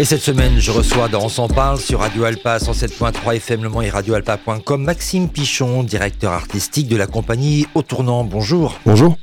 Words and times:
Et 0.00 0.04
cette 0.06 0.22
semaine, 0.22 0.58
je 0.58 0.70
reçois 0.70 1.08
dans 1.08 1.24
On 1.24 1.28
s'en 1.28 1.46
parle 1.46 1.78
sur 1.78 2.00
Radio 2.00 2.24
Alpa 2.24 2.56
107.3 2.56 3.36
FM 3.36 3.64
Le 3.64 3.68
Mans 3.68 3.82
et 3.82 3.90
radioalpa.com 3.90 4.82
Maxime 4.82 5.28
Pichon, 5.28 5.82
directeur 5.82 6.32
artistique 6.32 6.88
de 6.88 6.96
la 6.96 7.06
compagnie 7.06 7.66
Au 7.74 7.82
Tournant. 7.82 8.24
Bonjour. 8.24 8.78
Bonjour. 8.86 9.18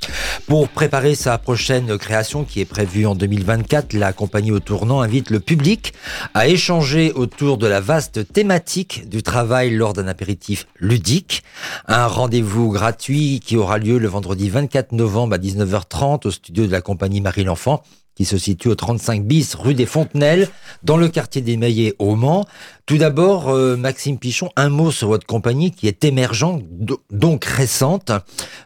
Pour 0.46 0.70
préparer 0.70 1.16
sa 1.16 1.40
prochaine 1.40 1.98
création 1.98 2.44
qui 2.44 2.62
est 2.62 2.66
prévue 2.66 3.08
en 3.08 3.16
2024, 3.16 3.94
la 3.94 4.14
compagnie 4.14 4.52
Au 4.52 4.60
Tournant 4.60 5.02
invite 5.02 5.32
le 5.32 5.40
public 5.40 5.96
à 6.36 6.48
échanger 6.48 7.12
autour 7.12 7.58
de 7.58 7.66
la 7.66 7.82
vaste 7.82 8.32
thématique 8.32 9.10
du 9.10 9.24
travail 9.24 9.72
lors 9.72 9.94
d'un 9.94 10.08
apéritif 10.08 10.68
ludique. 10.76 11.42
Un 11.88 12.06
rendez-vous 12.06 12.70
gratuit 12.70 13.40
qui 13.44 13.58
aura 13.58 13.80
lieu 13.80 13.98
le 13.98 14.08
vendredi 14.08 14.52
24 14.52 14.92
novembre 14.92 15.34
à 15.34 15.40
19h30 15.40 16.28
au 16.28 16.30
studio 16.30 16.68
de 16.68 16.72
la 16.72 16.82
compagnie 16.82 17.22
Marie 17.22 17.46
l'Enfant 17.46 17.82
qui 18.18 18.26
se 18.26 18.38
situe 18.40 18.68
au 18.68 18.76
35 18.76 19.24
bis 19.24 19.54
rue 19.54 19.76
des 19.76 19.86
Fontenelles, 19.86 20.50
dans 20.84 20.98
le 20.98 21.08
quartier 21.08 21.42
des 21.42 21.56
Maillets 21.56 21.94
au 22.00 22.16
Mans. 22.16 22.48
Tout 22.88 22.98
d'abord, 22.98 23.50
euh, 23.50 23.76
Maxime 23.76 24.18
Pichon, 24.18 24.50
un 24.56 24.70
mot 24.70 24.92
sur 24.92 25.10
votre 25.10 25.28
compagnie 25.28 25.72
qui 25.72 25.90
est 25.90 26.06
émergente, 26.06 26.64
do- 26.72 27.02
donc 27.12 27.44
récente. 27.44 28.12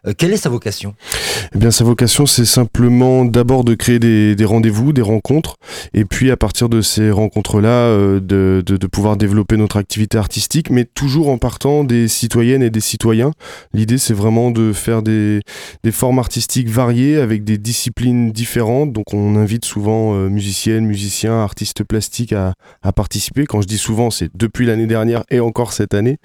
Euh, 0.05 0.13
quelle 0.15 0.31
est 0.31 0.37
sa 0.37 0.49
vocation? 0.49 0.93
Eh 1.55 1.57
bien, 1.57 1.71
sa 1.71 1.83
vocation, 1.83 2.27
c'est 2.27 2.45
simplement 2.45 3.25
d'abord 3.25 3.63
de 3.63 3.73
créer 3.73 3.97
des, 3.97 4.45
rendez-vous, 4.45 4.93
des 4.93 5.01
rencontres, 5.01 5.55
et 5.95 6.05
puis 6.05 6.29
à 6.29 6.37
partir 6.37 6.69
de 6.69 6.81
ces 6.81 7.09
rencontres-là, 7.09 7.69
euh, 7.69 8.19
de, 8.19 8.61
pouvoir 8.85 9.17
développer 9.17 9.57
notre 9.57 9.77
activité 9.77 10.19
artistique, 10.19 10.69
mais 10.69 10.85
toujours 10.85 11.29
en 11.29 11.39
partant 11.39 11.83
des 11.83 12.07
citoyennes 12.07 12.61
et 12.61 12.69
des 12.69 12.79
citoyens. 12.79 13.31
L'idée, 13.73 13.97
c'est 13.97 14.13
vraiment 14.13 14.51
de 14.51 14.71
faire 14.71 15.01
des, 15.01 15.39
formes 15.91 16.19
artistiques 16.19 16.69
variées 16.69 17.17
avec 17.17 17.43
des 17.43 17.57
disciplines 17.57 18.31
différentes. 18.31 18.93
Donc, 18.93 19.15
on 19.15 19.35
invite 19.35 19.65
souvent 19.65 20.13
musiciennes, 20.13 20.85
musiciens, 20.85 21.41
artistes 21.41 21.83
plastiques 21.83 22.33
à 22.33 22.53
participer. 22.95 23.47
Quand 23.47 23.61
je 23.61 23.67
dis 23.67 23.79
souvent, 23.79 24.10
c'est 24.11 24.29
depuis 24.35 24.65
l'année 24.65 24.87
dernière 24.87 25.23
et 25.29 25.39
encore 25.39 25.73
cette 25.73 25.93
année, 25.93 26.17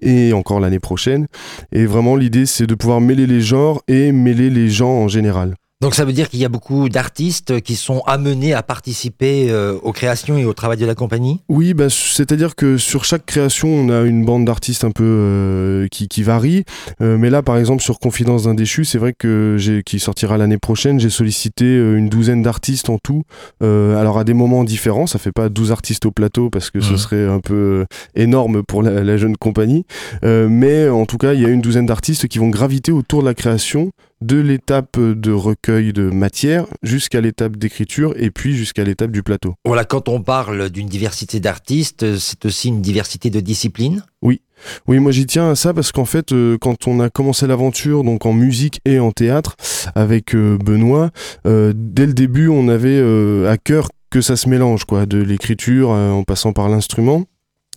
et 0.00 0.32
encore 0.32 0.60
l'année 0.60 0.80
prochaine. 0.80 1.26
Et 1.72 1.86
vraiment, 1.86 2.16
l'idée, 2.16 2.46
c'est 2.46 2.66
de 2.66 2.74
pouvoir 2.74 3.00
mêler 3.00 3.26
les 3.26 3.40
genres 3.40 3.82
et 3.88 4.12
mêler 4.12 4.50
les 4.50 4.68
gens 4.68 4.90
en 4.90 5.08
général. 5.08 5.54
Donc 5.80 5.94
ça 5.94 6.04
veut 6.04 6.12
dire 6.12 6.30
qu'il 6.30 6.38
y 6.40 6.44
a 6.44 6.48
beaucoup 6.48 6.88
d'artistes 6.88 7.60
qui 7.60 7.74
sont 7.74 8.00
amenés 8.06 8.54
à 8.54 8.62
participer 8.62 9.50
euh, 9.50 9.74
aux 9.82 9.92
créations 9.92 10.38
et 10.38 10.44
au 10.44 10.52
travail 10.54 10.78
de 10.78 10.86
la 10.86 10.94
compagnie? 10.94 11.40
Oui, 11.48 11.74
bah, 11.74 11.90
c'est-à-dire 11.90 12.54
que 12.54 12.78
sur 12.78 13.04
chaque 13.04 13.26
création, 13.26 13.68
on 13.68 13.88
a 13.90 14.02
une 14.02 14.24
bande 14.24 14.44
d'artistes 14.44 14.84
un 14.84 14.92
peu 14.92 15.04
euh, 15.04 15.88
qui, 15.88 16.08
qui 16.08 16.22
varie. 16.22 16.64
Euh, 17.02 17.18
mais 17.18 17.28
là, 17.28 17.42
par 17.42 17.58
exemple, 17.58 17.82
sur 17.82 17.98
Confidence 17.98 18.44
d'un 18.44 18.54
déchu, 18.54 18.84
c'est 18.84 18.98
vrai 18.98 19.12
que 19.18 19.58
qui 19.84 19.98
sortira 19.98 20.38
l'année 20.38 20.58
prochaine, 20.58 21.00
j'ai 21.00 21.10
sollicité 21.10 21.64
une 21.76 22.08
douzaine 22.08 22.42
d'artistes 22.42 22.88
en 22.88 22.98
tout. 22.98 23.22
Alors 23.60 24.18
à 24.18 24.24
des 24.24 24.34
moments 24.34 24.64
différents, 24.64 25.06
ça 25.06 25.18
fait 25.18 25.32
pas 25.32 25.48
12 25.48 25.72
artistes 25.72 26.06
au 26.06 26.12
plateau 26.12 26.50
parce 26.50 26.70
que 26.70 26.80
ce 26.80 26.92
Mhm. 26.92 26.98
serait 26.98 27.26
un 27.28 27.40
peu 27.40 27.84
énorme 28.14 28.62
pour 28.62 28.82
la, 28.82 29.02
la 29.02 29.16
jeune 29.16 29.36
compagnie. 29.36 29.84
Mais 30.22 30.88
en 30.88 31.04
tout 31.06 31.18
cas, 31.18 31.34
il 31.34 31.40
y 31.40 31.44
a 31.44 31.48
une 31.48 31.60
douzaine 31.60 31.86
d'artistes 31.86 32.28
qui 32.28 32.38
vont 32.38 32.48
graviter 32.48 32.92
autour 32.92 33.20
de 33.22 33.26
la 33.26 33.34
création 33.34 33.90
de 34.26 34.38
l'étape 34.38 34.98
de 34.98 35.32
recueil 35.32 35.92
de 35.92 36.10
matière 36.10 36.66
jusqu'à 36.82 37.20
l'étape 37.20 37.56
d'écriture 37.56 38.14
et 38.16 38.30
puis 38.30 38.56
jusqu'à 38.56 38.84
l'étape 38.84 39.10
du 39.10 39.22
plateau. 39.22 39.54
Voilà, 39.64 39.84
quand 39.84 40.08
on 40.08 40.22
parle 40.22 40.70
d'une 40.70 40.88
diversité 40.88 41.40
d'artistes, 41.40 42.18
c'est 42.18 42.44
aussi 42.46 42.68
une 42.68 42.80
diversité 42.80 43.30
de 43.30 43.40
disciplines? 43.40 44.04
Oui, 44.22 44.40
moi 44.88 45.12
j'y 45.12 45.26
tiens 45.26 45.50
à 45.50 45.54
ça 45.54 45.74
parce 45.74 45.92
qu'en 45.92 46.04
fait, 46.04 46.32
euh, 46.32 46.56
quand 46.58 46.86
on 46.86 47.00
a 47.00 47.10
commencé 47.10 47.46
l'aventure, 47.46 48.02
donc 48.02 48.24
en 48.24 48.32
musique 48.32 48.80
et 48.84 48.98
en 48.98 49.12
théâtre, 49.12 49.56
avec 49.94 50.34
euh, 50.34 50.56
Benoît, 50.56 51.10
euh, 51.46 51.72
dès 51.76 52.06
le 52.06 52.14
début, 52.14 52.48
on 52.48 52.68
avait 52.68 53.00
à 53.46 53.56
cœur 53.58 53.90
que 54.10 54.20
ça 54.20 54.36
se 54.36 54.48
mélange, 54.48 54.84
quoi, 54.84 55.06
de 55.06 55.18
l'écriture 55.18 55.90
en 55.90 56.22
passant 56.22 56.52
par 56.52 56.68
l'instrument. 56.68 57.24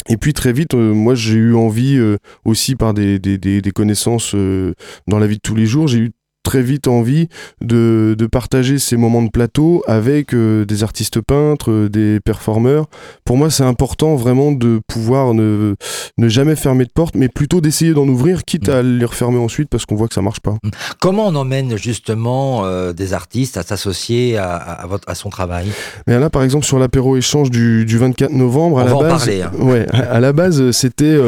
Et 0.09 0.17
puis 0.17 0.33
très 0.33 0.53
vite, 0.53 0.73
euh, 0.73 0.93
moi 0.93 1.15
j'ai 1.15 1.35
eu 1.35 1.55
envie 1.55 1.97
euh, 1.97 2.17
aussi 2.45 2.75
par 2.75 2.93
des, 2.93 3.19
des, 3.19 3.37
des, 3.37 3.61
des 3.61 3.71
connaissances 3.71 4.33
euh, 4.35 4.73
dans 5.07 5.19
la 5.19 5.27
vie 5.27 5.35
de 5.35 5.41
tous 5.41 5.55
les 5.55 5.65
jours, 5.65 5.87
j'ai 5.87 5.99
eu 5.99 6.11
très 6.43 6.61
vite 6.61 6.87
envie 6.87 7.27
de, 7.61 8.15
de 8.17 8.25
partager 8.25 8.79
ces 8.79 8.95
moments 8.95 9.21
de 9.21 9.29
plateau 9.29 9.83
avec 9.85 10.33
euh, 10.33 10.63
des 10.65 10.83
artistes 10.83 11.19
peintres, 11.19 11.71
euh, 11.71 11.89
des 11.89 12.19
performeurs. 12.21 12.85
Pour 13.25 13.35
moi, 13.35 13.49
c'est 13.49 13.63
important 13.63 14.15
vraiment 14.15 14.53
de 14.53 14.79
pouvoir 14.87 15.33
ne, 15.33 15.75
ne 16.17 16.29
jamais 16.29 16.55
fermer 16.55 16.85
de 16.85 16.91
porte, 16.93 17.15
mais 17.15 17.27
plutôt 17.27 17.59
d'essayer 17.59 17.93
d'en 17.93 18.07
ouvrir, 18.07 18.45
quitte 18.45 18.69
à 18.69 18.81
les 18.81 19.03
refermer 19.03 19.39
ensuite 19.39 19.67
parce 19.69 19.85
qu'on 19.85 19.95
voit 19.95 20.07
que 20.07 20.13
ça 20.13 20.21
marche 20.21 20.39
pas. 20.39 20.55
Comment 21.01 21.27
on 21.27 21.35
emmène 21.35 21.77
justement 21.77 22.65
euh, 22.65 22.93
des 22.93 23.13
artistes 23.13 23.57
à 23.57 23.63
s'associer 23.63 24.37
à, 24.37 24.85
votre, 24.87 25.09
à 25.09 25.15
son 25.15 25.29
travail? 25.29 25.67
Mais 26.07 26.17
là, 26.17 26.29
par 26.29 26.43
exemple, 26.43 26.65
sur 26.65 26.79
l'apéro 26.79 27.17
échange 27.17 27.51
du, 27.51 27.83
du 27.83 27.97
24 27.97 28.31
novembre, 28.31 28.77
On 28.77 28.79
à 28.79 28.85
la 28.85 28.95
en 28.95 29.01
base, 29.01 29.25
parler, 29.25 29.41
hein. 29.41 29.51
ouais, 29.59 29.85
à 29.91 30.17
à 30.17 30.19
la 30.19 30.33
base, 30.33 30.71
c'était 30.71 31.19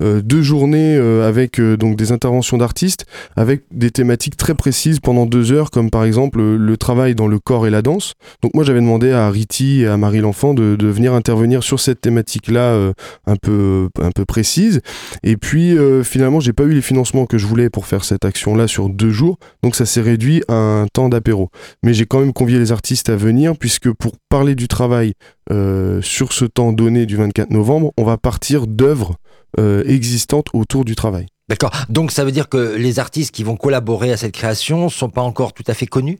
deux 0.00 0.42
journées 0.42 0.96
avec 0.96 1.60
donc 1.60 1.96
des 1.96 2.10
interventions 2.10 2.56
d'artistes 2.56 3.04
avec 3.36 3.62
des 3.70 3.90
thématiques 3.90 4.36
très 4.36 4.54
précises 4.62 5.00
pendant 5.00 5.26
deux 5.26 5.50
heures, 5.50 5.72
comme 5.72 5.90
par 5.90 6.04
exemple 6.04 6.38
euh, 6.38 6.56
le 6.56 6.76
travail 6.76 7.16
dans 7.16 7.26
le 7.26 7.40
corps 7.40 7.66
et 7.66 7.70
la 7.70 7.82
danse. 7.82 8.14
Donc 8.44 8.54
moi, 8.54 8.62
j'avais 8.62 8.78
demandé 8.80 9.10
à 9.10 9.28
Riti 9.28 9.80
et 9.80 9.88
à 9.88 9.96
Marie 9.96 10.20
l'enfant 10.20 10.54
de, 10.54 10.76
venir 10.86 11.14
intervenir 11.14 11.64
sur 11.64 11.80
cette 11.80 12.00
thématique-là 12.00 12.60
euh, 12.60 12.92
un 13.26 13.34
peu 13.34 13.88
un 14.00 14.12
peu 14.12 14.24
précise. 14.24 14.80
Et 15.24 15.36
puis 15.36 15.76
euh, 15.76 16.04
finalement, 16.04 16.38
j'ai 16.38 16.52
pas 16.52 16.62
eu 16.62 16.74
les 16.74 16.80
financements 16.80 17.26
que 17.26 17.38
je 17.38 17.46
voulais 17.46 17.70
pour 17.70 17.86
faire 17.86 18.04
cette 18.04 18.24
action-là 18.24 18.68
sur 18.68 18.88
deux 18.88 19.10
jours, 19.10 19.38
donc 19.64 19.74
ça 19.74 19.84
s'est 19.84 20.00
réduit 20.00 20.44
à 20.46 20.54
un 20.54 20.86
temps 20.86 21.08
d'apéro. 21.08 21.50
Mais 21.82 21.92
j'ai 21.92 22.06
quand 22.06 22.20
même 22.20 22.32
convié 22.32 22.60
les 22.60 22.70
artistes 22.70 23.10
à 23.10 23.16
venir 23.16 23.56
puisque 23.58 23.90
pour 23.90 24.12
parler 24.28 24.54
du 24.54 24.68
travail 24.68 25.14
euh, 25.50 26.00
sur 26.02 26.32
ce 26.32 26.44
temps 26.44 26.72
donné 26.72 27.04
du 27.04 27.16
24 27.16 27.50
novembre, 27.50 27.92
on 27.98 28.04
va 28.04 28.16
partir 28.16 28.68
d'œuvres 28.68 29.16
euh, 29.58 29.82
existantes 29.86 30.46
autour 30.54 30.84
du 30.84 30.94
travail. 30.94 31.26
D'accord. 31.52 31.70
Donc 31.90 32.12
ça 32.12 32.24
veut 32.24 32.32
dire 32.32 32.48
que 32.48 32.76
les 32.76 32.98
artistes 32.98 33.34
qui 33.34 33.44
vont 33.44 33.56
collaborer 33.56 34.10
à 34.10 34.16
cette 34.16 34.32
création 34.32 34.88
sont 34.88 35.10
pas 35.10 35.20
encore 35.20 35.52
tout 35.52 35.64
à 35.66 35.74
fait 35.74 35.84
connus? 35.84 36.18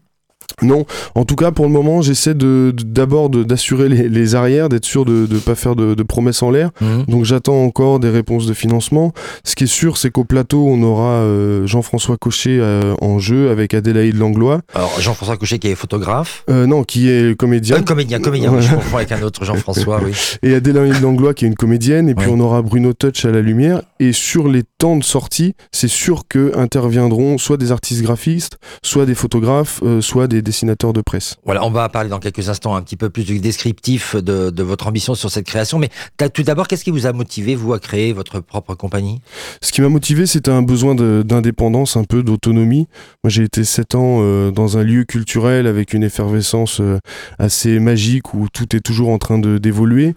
Non, 0.60 0.84
en 1.14 1.24
tout 1.24 1.36
cas 1.36 1.50
pour 1.50 1.64
le 1.66 1.70
moment, 1.72 2.02
j'essaie 2.02 2.34
de 2.34 2.72
d'abord 2.84 3.30
d'assurer 3.30 3.88
les, 3.88 4.08
les 4.08 4.34
arrières, 4.34 4.68
d'être 4.68 4.84
sûr 4.84 5.04
de 5.04 5.26
ne 5.30 5.38
pas 5.38 5.54
faire 5.54 5.76
de, 5.76 5.94
de 5.94 6.02
promesses 6.02 6.42
en 6.42 6.50
l'air. 6.50 6.70
Donc 7.08 7.24
j'attends 7.24 7.62
encore 7.64 7.98
des 8.00 8.10
réponses 8.10 8.46
de 8.46 8.54
financement. 8.54 9.12
Ce 9.44 9.54
qui 9.54 9.64
est 9.64 9.66
sûr, 9.66 9.96
c'est 9.96 10.10
qu'au 10.10 10.24
plateau, 10.24 10.66
on 10.68 10.82
aura 10.82 11.10
euh, 11.22 11.66
Jean-François 11.66 12.16
Cochet 12.16 12.58
euh, 12.60 12.94
en 13.00 13.18
jeu 13.18 13.50
avec 13.50 13.74
Adélaïde 13.74 14.16
Langlois. 14.16 14.60
Alors 14.74 14.98
Jean-François 15.00 15.36
Couchet 15.36 15.58
qui 15.58 15.68
est 15.68 15.74
photographe. 15.74 16.44
Euh, 16.50 16.66
non, 16.66 16.84
qui 16.84 17.08
est 17.08 17.36
comédien. 17.36 17.76
Un 17.76 17.82
comédien, 17.82 18.20
comédien, 18.20 18.52
oui, 18.52 18.62
je 18.62 18.74
confonds 18.74 18.96
avec 18.98 19.12
un 19.12 19.22
autre 19.22 19.44
Jean-François, 19.44 20.00
oui. 20.04 20.12
et 20.42 20.54
Adélaïde 20.54 21.00
Langlois 21.00 21.34
qui 21.34 21.44
est 21.44 21.48
une 21.48 21.54
comédienne 21.54 22.08
et 22.08 22.14
puis 22.14 22.26
Ouais. 22.26 22.32
on 22.36 22.40
aura 22.40 22.62
Bruno 22.62 22.92
Touch 22.92 23.24
à 23.24 23.30
la 23.30 23.40
lumière 23.40 23.82
et 23.98 24.12
sur 24.12 24.46
les 24.48 24.62
temps 24.78 24.96
de 24.96 25.02
sortie 25.04 25.54
c'est 25.72 25.88
sûr 25.88 26.22
que 26.28 26.52
interviendront 26.56 27.38
soit 27.38 27.56
des 27.56 27.72
artistes 27.72 28.02
graphistes 28.02 28.58
soit 28.82 29.06
des 29.06 29.14
photographes 29.14 29.80
soit 30.00 30.28
des 30.28 30.41
dessinateurs 30.42 30.92
de 30.92 31.00
presse. 31.00 31.36
Voilà, 31.44 31.64
on 31.64 31.70
va 31.70 31.88
parler 31.88 32.08
dans 32.08 32.18
quelques 32.20 32.48
instants 32.48 32.74
un 32.74 32.82
petit 32.82 32.96
peu 32.96 33.10
plus 33.10 33.24
du 33.24 33.38
descriptif 33.38 34.16
de, 34.16 34.50
de 34.50 34.62
votre 34.62 34.86
ambition 34.86 35.14
sur 35.14 35.30
cette 35.30 35.46
création. 35.46 35.78
Mais 35.78 35.90
tout 36.34 36.42
d'abord, 36.42 36.68
qu'est-ce 36.68 36.84
qui 36.84 36.90
vous 36.90 37.06
a 37.06 37.12
motivé, 37.12 37.54
vous, 37.54 37.72
à 37.72 37.78
créer 37.78 38.12
votre 38.12 38.40
propre 38.40 38.74
compagnie? 38.74 39.20
Ce 39.60 39.72
qui 39.72 39.80
m'a 39.80 39.88
motivé 39.88 40.26
c'était 40.26 40.50
un 40.50 40.62
besoin 40.62 40.94
d'indépendance 40.94 41.96
un 41.96 42.04
peu 42.04 42.22
d'autonomie. 42.22 42.88
Moi 43.24 43.30
j'ai 43.30 43.44
été 43.44 43.64
sept 43.64 43.94
ans 43.94 44.18
euh, 44.20 44.50
dans 44.50 44.78
un 44.78 44.82
lieu 44.82 45.04
culturel 45.04 45.66
avec 45.66 45.92
une 45.94 46.02
effervescence 46.02 46.80
euh, 46.80 46.98
assez 47.38 47.78
magique 47.78 48.34
où 48.34 48.48
tout 48.52 48.74
est 48.76 48.80
toujours 48.80 49.10
en 49.10 49.18
train 49.18 49.38
d'évoluer. 49.38 50.14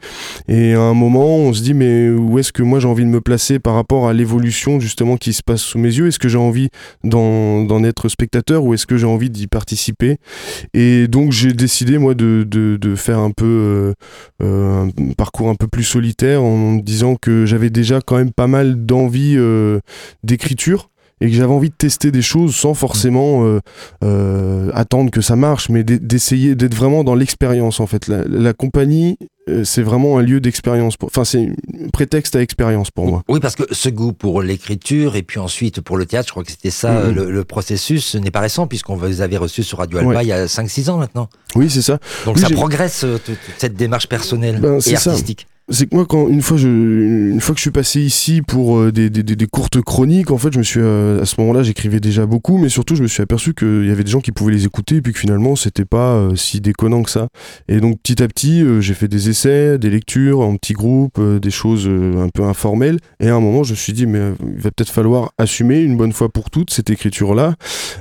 Et 0.47 0.73
à 0.73 0.81
un 0.81 0.93
moment 0.93 1.37
on 1.37 1.53
se 1.53 1.61
dit 1.61 1.73
mais 1.73 2.09
où 2.09 2.39
est-ce 2.39 2.51
que 2.51 2.63
moi 2.63 2.79
j'ai 2.79 2.87
envie 2.87 3.03
de 3.03 3.09
me 3.09 3.21
placer 3.21 3.59
par 3.59 3.73
rapport 3.73 4.07
à 4.07 4.13
l'évolution 4.13 4.79
justement 4.79 5.17
qui 5.17 5.33
se 5.33 5.43
passe 5.43 5.61
sous 5.61 5.79
mes 5.79 5.93
yeux? 5.93 6.07
Est-ce 6.07 6.19
que 6.19 6.29
j'ai 6.29 6.37
envie 6.37 6.69
d'en 7.03 7.83
être 7.83 8.09
spectateur 8.09 8.63
ou 8.63 8.73
est-ce 8.73 8.85
que 8.85 8.97
j'ai 8.97 9.07
envie 9.07 9.29
d'y 9.29 9.47
participer? 9.47 10.14
Et 10.73 11.07
donc 11.07 11.31
j'ai 11.31 11.53
décidé 11.53 11.97
moi 11.97 12.13
de, 12.13 12.45
de, 12.47 12.95
faire 12.95 13.19
un 13.19 13.31
peu 13.31 13.45
euh, 13.45 13.93
euh, 14.41 14.85
un 14.85 15.13
parcours 15.13 15.49
un 15.49 15.55
peu 15.55 15.67
plus 15.67 15.83
solitaire 15.83 16.43
en 16.43 16.57
me 16.57 16.81
disant 16.81 17.15
que 17.15 17.45
j'avais 17.45 17.69
déjà 17.69 17.99
quand 18.01 18.17
même 18.17 18.31
pas 18.31 18.47
mal 18.47 18.85
d'envie 18.85 19.35
euh, 19.37 19.79
d'écriture 20.23 20.89
et 21.21 21.29
que 21.29 21.33
j'avais 21.35 21.53
envie 21.53 21.69
de 21.69 21.75
tester 21.75 22.11
des 22.11 22.21
choses 22.21 22.55
sans 22.55 22.73
forcément 22.73 23.45
euh, 23.45 23.59
euh, 24.03 24.69
attendre 24.73 25.11
que 25.11 25.21
ça 25.21 25.35
marche, 25.35 25.69
mais 25.69 25.83
d'e- 25.83 25.97
d'essayer 25.99 26.55
d'être 26.55 26.75
vraiment 26.75 27.03
dans 27.03 27.15
l'expérience 27.15 27.79
en 27.79 27.87
fait. 27.87 28.07
La, 28.07 28.23
la 28.27 28.53
compagnie, 28.53 29.17
euh, 29.49 29.63
c'est 29.63 29.81
vraiment 29.81 30.17
un 30.17 30.21
lieu 30.21 30.39
d'expérience. 30.41 30.95
Enfin, 31.01 31.23
c'est 31.23 31.39
un 31.83 31.89
prétexte 31.93 32.35
à 32.35 32.41
expérience 32.41 32.91
pour 32.91 33.05
moi. 33.07 33.23
Oui, 33.29 33.39
parce 33.39 33.55
que 33.55 33.63
ce 33.71 33.89
goût 33.89 34.11
pour 34.13 34.41
l'écriture 34.41 35.15
et 35.15 35.23
puis 35.23 35.39
ensuite 35.39 35.81
pour 35.81 35.97
le 35.97 36.05
théâtre, 36.05 36.27
je 36.27 36.31
crois 36.33 36.43
que 36.43 36.51
c'était 36.51 36.69
ça 36.71 36.91
Mhm. 37.05 37.15
le, 37.15 37.31
le 37.31 37.43
processus, 37.43 38.05
ce 38.05 38.17
n'est 38.17 38.31
pas 38.31 38.41
récent 38.41 38.67
puisqu'on 38.67 38.95
vous 38.95 39.21
avait 39.21 39.37
reçu 39.37 39.63
sur 39.63 39.77
Radio 39.79 39.99
Alpa 39.99 40.09
Ouais. 40.09 40.23
il 40.23 40.27
y 40.27 40.33
a 40.33 40.45
5-6 40.47 40.89
ans 40.89 40.97
maintenant. 40.97 41.29
Oui, 41.55 41.69
c'est 41.69 41.81
ça. 41.81 41.97
Donc 42.25 42.35
Oui, 42.35 42.41
ça 42.41 42.49
progresse 42.49 43.05
toute- 43.25 43.37
cette 43.57 43.75
démarche 43.75 44.07
personnelle 44.09 44.59
Ben, 44.59 44.77
et 44.77 44.95
ça. 44.95 45.13
C'est 45.69 45.87
que 45.87 45.95
moi, 45.95 46.05
quand 46.07 46.27
une 46.27 46.41
fois, 46.41 46.57
je, 46.57 46.67
une 46.67 47.41
fois 47.41 47.53
que 47.55 47.59
je 47.59 47.63
suis 47.63 47.71
passé 47.71 47.99
ici 48.01 48.41
pour 48.41 48.77
euh, 48.77 48.91
des, 48.91 49.09
des, 49.09 49.23
des- 49.23 49.47
courtes 49.47 49.81
chroniques, 49.81 50.31
en 50.31 50.37
fait, 50.37 50.53
je 50.53 50.59
me 50.59 50.63
suis 50.63 50.79
euh, 50.81 51.21
à 51.21 51.25
ce 51.25 51.35
moment-là, 51.39 51.63
j'écrivais 51.63 51.99
déjà 51.99 52.25
beaucoup, 52.25 52.57
mais 52.57 52.69
surtout, 52.69 52.95
je 52.95 53.01
me 53.01 53.07
suis 53.07 53.23
aperçu 53.23 53.53
qu'il 53.53 53.85
y 53.85 53.91
avait 53.91 54.03
des 54.03 54.11
gens 54.11 54.19
qui 54.19 54.31
pouvaient 54.31 54.53
les 54.53 54.65
écouter, 54.65 54.97
et 54.97 55.01
puis 55.01 55.13
que 55.13 55.19
finalement, 55.19 55.55
c'était 55.55 55.85
pas 55.85 56.13
euh, 56.13 56.35
si 56.35 56.61
déconnant 56.61 57.01
que 57.03 57.09
ça. 57.09 57.27
Et 57.67 57.79
donc, 57.79 57.99
petit 58.01 58.21
à 58.21 58.27
petit, 58.27 58.61
euh, 58.61 58.79
j'ai 58.81 58.93
fait 58.93 59.07
des 59.07 59.29
essais, 59.29 59.77
des 59.79 59.89
lectures 59.89 60.41
en 60.41 60.55
petits 60.57 60.73
groupes, 60.73 61.17
euh, 61.19 61.39
des 61.39 61.51
choses 61.51 61.85
euh, 61.87 62.23
un 62.23 62.29
peu 62.29 62.43
informelles. 62.43 62.99
Et 63.19 63.29
à 63.29 63.35
un 63.35 63.39
moment, 63.39 63.63
je 63.63 63.71
me 63.71 63.75
suis 63.77 63.93
dit, 63.93 64.05
mais 64.05 64.19
euh, 64.19 64.33
il 64.55 64.61
va 64.61 64.69
peut-être 64.71 64.91
falloir 64.91 65.31
assumer 65.37 65.79
une 65.81 65.97
bonne 65.97 66.13
fois 66.13 66.29
pour 66.29 66.49
toutes 66.49 66.71
cette 66.71 66.89
écriture-là, 66.89 67.55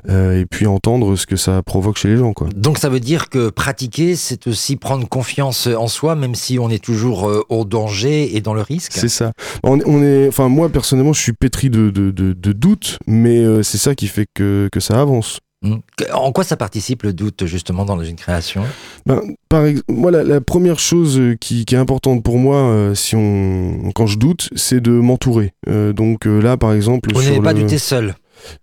euh, 0.08 0.40
et 0.40 0.46
puis 0.46 0.66
entendre 0.66 1.16
ce 1.16 1.26
que 1.26 1.36
ça 1.36 1.62
provoque 1.62 1.96
chez 1.98 2.08
les 2.08 2.16
gens, 2.16 2.32
quoi. 2.34 2.48
Donc 2.54 2.78
ça 2.78 2.88
veut 2.88 3.00
dire 3.00 3.28
que 3.30 3.48
pratiquer, 3.50 4.16
c'est 4.16 4.46
aussi 4.48 4.76
prendre 4.76 5.08
confiance 5.08 5.66
en 5.66 5.86
soi, 5.88 6.14
même 6.14 6.34
si 6.34 6.58
on 6.58 6.68
est 6.68 6.82
toujours 6.82 7.28
euh, 7.28 7.42
au 7.54 7.64
danger 7.64 8.36
et 8.36 8.40
dans 8.40 8.54
le 8.54 8.62
risque. 8.62 8.92
C'est 8.94 9.08
ça. 9.08 9.32
On, 9.62 9.78
on 9.86 10.02
est, 10.02 10.28
enfin 10.28 10.48
moi 10.48 10.68
personnellement, 10.68 11.12
je 11.12 11.20
suis 11.20 11.32
pétri 11.32 11.70
de, 11.70 11.90
de, 11.90 12.10
de, 12.10 12.32
de 12.32 12.52
doutes, 12.52 12.98
mais 13.06 13.38
euh, 13.38 13.62
c'est 13.62 13.78
ça 13.78 13.94
qui 13.94 14.06
fait 14.08 14.26
que, 14.34 14.68
que 14.70 14.80
ça 14.80 15.00
avance. 15.00 15.40
Mm. 15.62 15.76
En 16.12 16.30
quoi 16.32 16.44
ça 16.44 16.56
participe 16.56 17.04
le 17.04 17.14
doute 17.14 17.46
justement 17.46 17.86
dans 17.86 17.98
une 18.02 18.16
création? 18.16 18.64
Ben, 19.06 19.22
par 19.48 19.64
ex- 19.64 19.82
moi, 19.88 20.10
la, 20.10 20.22
la 20.22 20.40
première 20.42 20.78
chose 20.78 21.18
euh, 21.18 21.36
qui, 21.40 21.64
qui 21.64 21.74
est 21.74 21.78
importante 21.78 22.22
pour 22.22 22.36
moi, 22.38 22.56
euh, 22.56 22.94
si 22.94 23.16
on, 23.16 23.90
quand 23.94 24.06
je 24.06 24.18
doute, 24.18 24.50
c'est 24.56 24.80
de 24.80 24.90
m'entourer. 24.90 25.54
Euh, 25.68 25.94
donc 25.94 26.26
euh, 26.26 26.40
là, 26.40 26.58
par 26.58 26.74
exemple, 26.74 27.10
Vous 27.14 27.22
n'avez 27.22 27.40
pas 27.40 27.54
douté 27.54 27.78
seul. 27.78 28.14